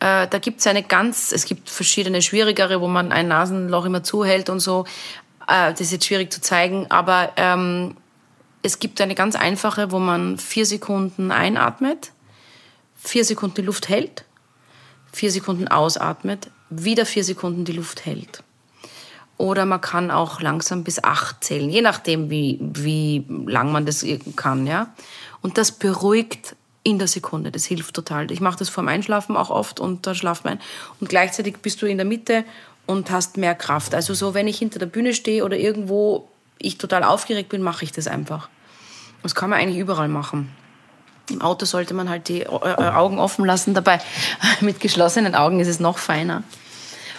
[0.00, 4.02] Äh, da gibt es eine ganz, es gibt verschiedene schwierigere, wo man ein Nasenloch immer
[4.02, 4.84] zuhält und so.
[5.46, 7.96] Äh, das ist jetzt schwierig zu zeigen, aber ähm,
[8.62, 12.12] es gibt eine ganz einfache, wo man vier Sekunden einatmet,
[13.08, 14.24] vier Sekunden die Luft hält,
[15.12, 18.42] vier Sekunden ausatmet, wieder vier Sekunden die Luft hält.
[19.38, 24.04] Oder man kann auch langsam bis acht zählen, je nachdem, wie, wie lang man das
[24.34, 24.66] kann.
[24.66, 24.94] Ja?
[25.42, 27.50] Und das beruhigt in der Sekunde.
[27.50, 28.30] Das hilft total.
[28.30, 30.60] Ich mache das vorm Einschlafen auch oft und da schlaft man ein.
[31.00, 32.44] Und gleichzeitig bist du in der Mitte
[32.86, 33.94] und hast mehr Kraft.
[33.94, 36.28] Also so, wenn ich hinter der Bühne stehe oder irgendwo
[36.58, 38.48] ich total aufgeregt bin, mache ich das einfach.
[39.22, 40.50] Das kann man eigentlich überall machen.
[41.30, 44.00] Im Auto sollte man halt die äh, Augen offen lassen dabei.
[44.60, 46.42] Mit geschlossenen Augen ist es noch feiner.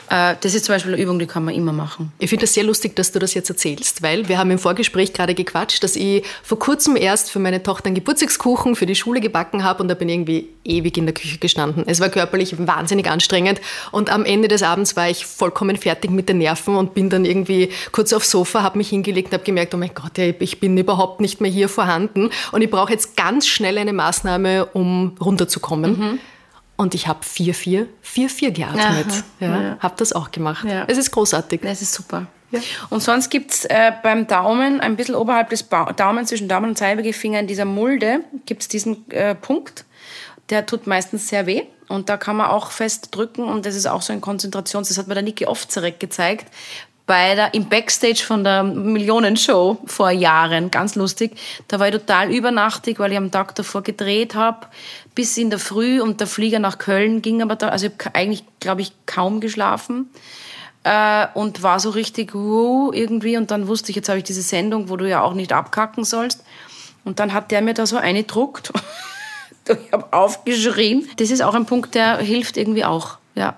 [0.09, 2.11] Äh, das ist zum Beispiel eine Übung, die kann man immer machen.
[2.19, 5.13] Ich finde es sehr lustig, dass du das jetzt erzählst, weil wir haben im Vorgespräch
[5.13, 9.19] gerade gequatscht, dass ich vor kurzem erst für meine Tochter einen Geburtstagskuchen für die Schule
[9.19, 11.83] gebacken habe und da bin ich irgendwie ewig in der Küche gestanden.
[11.87, 16.29] Es war körperlich wahnsinnig anstrengend und am Ende des Abends war ich vollkommen fertig mit
[16.29, 19.73] den Nerven und bin dann irgendwie kurz aufs Sofa, habe mich hingelegt und habe gemerkt,
[19.73, 23.47] oh mein Gott, ich bin überhaupt nicht mehr hier vorhanden und ich brauche jetzt ganz
[23.47, 25.99] schnell eine Maßnahme, um runterzukommen.
[25.99, 26.19] Mhm.
[26.77, 29.23] Und ich habe 4-4, 4-4 geatmet.
[29.39, 29.77] Ja, ja.
[29.79, 30.65] Habe das auch gemacht.
[30.67, 30.85] Ja.
[30.87, 31.61] Es ist großartig.
[31.63, 32.27] Es ist super.
[32.51, 32.59] Ja.
[32.89, 36.69] Und sonst gibt es äh, beim Daumen, ein bisschen oberhalb des ba Daumens, zwischen Daumen
[36.69, 39.85] und Zeigefinger, in dieser Mulde, gibt es diesen äh, Punkt.
[40.49, 41.63] Der tut meistens sehr weh.
[41.89, 43.43] Und da kann man auch fest drücken.
[43.43, 44.87] Und das ist auch so ein Konzentrations...
[44.87, 46.45] Das hat mir der Niki Ofzerek gezeigt.
[47.07, 50.69] Bei der, Im Backstage von der Millionenshow vor Jahren.
[50.69, 51.31] Ganz lustig.
[51.67, 54.67] Da war ich total übernachtig, weil ich am Tag davor gedreht habe
[55.17, 58.13] bis in der Früh und der Flieger nach Köln ging aber da, also ich habe
[58.13, 60.11] eigentlich, glaube ich, kaum geschlafen
[60.83, 64.43] äh, und war so richtig wow, irgendwie und dann wusste ich, jetzt habe ich diese
[64.43, 66.43] Sendung, wo du ja auch nicht abkacken sollst
[67.03, 68.71] und dann hat der mir da so eine druckt.
[69.67, 71.09] ich habe aufgeschrien.
[71.17, 73.17] Das ist auch ein Punkt, der hilft irgendwie auch.
[73.33, 73.55] Ja.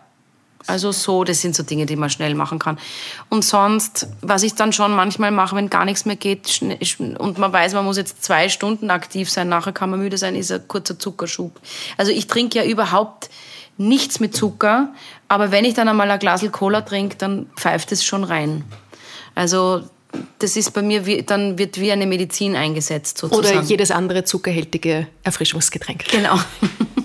[0.68, 2.78] Also so, das sind so Dinge, die man schnell machen kann.
[3.30, 6.62] Und sonst, was ich dann schon manchmal mache, wenn gar nichts mehr geht
[7.18, 10.36] und man weiß, man muss jetzt zwei Stunden aktiv sein, nachher kann man müde sein,
[10.36, 11.60] ist ein kurzer Zuckerschub.
[11.97, 13.30] Also ich trinke ja überhaupt
[13.78, 14.93] nichts mit Zucker,
[15.28, 18.66] aber wenn ich dann einmal ein Glas Cola trinke, dann pfeift es schon rein.
[19.36, 19.84] Also
[20.39, 23.57] das ist bei mir, wie, dann wird wie eine Medizin eingesetzt sozusagen.
[23.60, 26.05] Oder jedes andere zuckerhältige Erfrischungsgetränk.
[26.10, 26.38] Genau.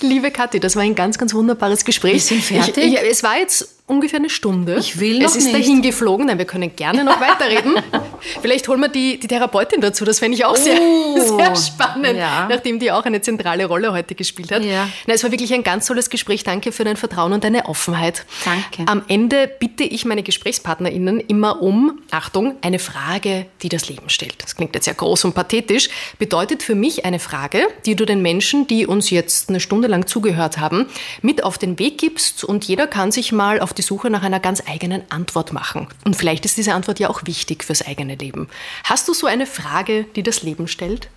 [0.00, 2.14] Liebe Kathi, das war ein ganz, ganz wunderbares Gespräch.
[2.14, 2.84] Wir sind fertig.
[2.84, 4.76] Ich, ich, es war jetzt ungefähr eine Stunde.
[4.78, 5.56] Ich will noch Es ist nicht.
[5.56, 6.26] dahin geflogen.
[6.26, 7.74] Nein, wir können gerne noch weiterreden.
[8.40, 10.04] Vielleicht holen wir die, die Therapeutin dazu.
[10.04, 11.18] Das fände ich auch sehr, Oh.
[11.38, 12.46] sehr spannend, Ja.
[12.48, 14.64] nachdem die auch eine zentrale Rolle heute gespielt hat.
[14.64, 14.88] Ja.
[15.06, 16.42] Nein, es war wirklich ein ganz tolles Gespräch.
[16.44, 18.24] Danke für dein Vertrauen und deine Offenheit.
[18.44, 18.90] Danke.
[18.90, 24.42] Am Ende bitte ich meine GesprächspartnerInnen immer um, Achtung, eine Frage, die das Leben stellt.
[24.42, 28.22] Das klingt jetzt sehr groß und pathetisch, bedeutet für mich eine Frage, die du den
[28.22, 30.86] Menschen, die uns jetzt eine Stunde lang zugehört haben,
[31.20, 34.40] mit auf den Weg gibst und jeder kann sich mal auf die Suche nach einer
[34.40, 35.88] ganz eigenen Antwort machen.
[36.04, 38.48] Und vielleicht ist diese Antwort ja auch wichtig fürs eigene Leben.
[38.84, 41.08] Hast du so eine Frage, die das Leben stellt?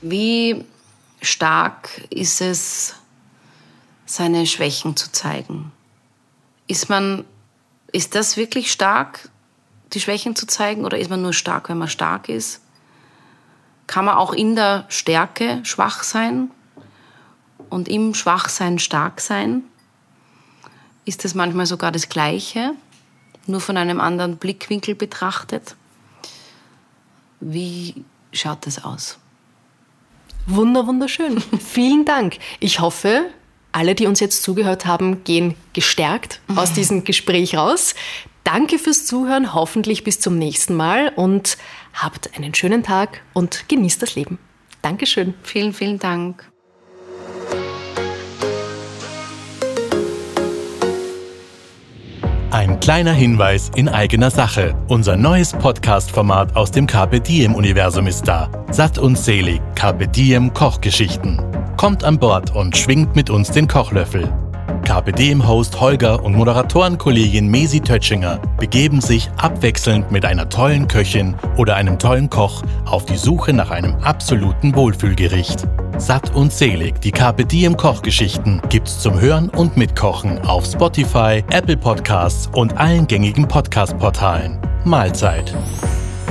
[0.00, 0.64] Wie
[1.20, 2.94] stark ist es,
[4.06, 5.72] seine Schwächen zu zeigen?
[6.66, 7.24] Ist man,
[7.92, 9.30] ist das wirklich stark,
[9.92, 12.60] die Schwächen zu zeigen, oder ist man nur stark, wenn man stark ist?
[13.86, 16.50] Kann man auch in der Stärke schwach sein
[17.70, 19.62] und im Schwachsein stark sein?
[21.04, 22.72] Ist das manchmal sogar das Gleiche,
[23.46, 25.76] nur von einem anderen Blickwinkel betrachtet?
[27.40, 29.18] Wie schaut das aus?
[30.46, 31.40] Wunder, wunderschön.
[31.58, 32.38] Vielen Dank.
[32.60, 33.26] Ich hoffe,
[33.72, 37.94] alle, die uns jetzt zugehört haben, gehen gestärkt aus diesem Gespräch raus.
[38.44, 41.56] Danke fürs Zuhören, hoffentlich bis zum nächsten Mal und
[41.94, 44.38] habt einen schönen Tag und genießt das Leben.
[44.82, 45.34] Dankeschön.
[45.42, 46.53] Vielen, vielen Dank.
[52.54, 54.76] Ein kleiner Hinweis in eigener Sache.
[54.86, 58.48] Unser neues Podcast-Format aus dem Carpe Diem-Universum ist da.
[58.70, 61.42] Satt und selig Carpe Diem Kochgeschichten.
[61.76, 64.32] Kommt an Bord und schwingt mit uns den Kochlöffel.
[64.84, 71.76] Carpe Diem-Host Holger und Moderatorenkollegin Mesi Tötschinger begeben sich abwechselnd mit einer tollen Köchin oder
[71.76, 75.66] einem tollen Koch auf die Suche nach einem absoluten Wohlfühlgericht.
[75.96, 82.48] Satt und selig, die Diem Kochgeschichten gibt's zum Hören und Mitkochen auf Spotify, Apple Podcasts
[82.52, 84.58] und allen gängigen Podcast-Portalen.
[84.84, 85.54] Mahlzeit.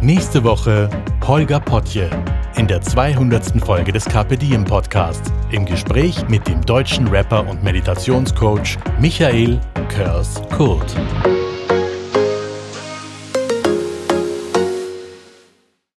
[0.00, 0.88] Nächste Woche
[1.26, 2.08] Holger Potje
[2.56, 3.60] in der 200.
[3.60, 10.40] Folge des Carpe Diem Podcasts im Gespräch mit dem deutschen Rapper und Meditationscoach Michael Körs
[10.56, 10.94] Kurt.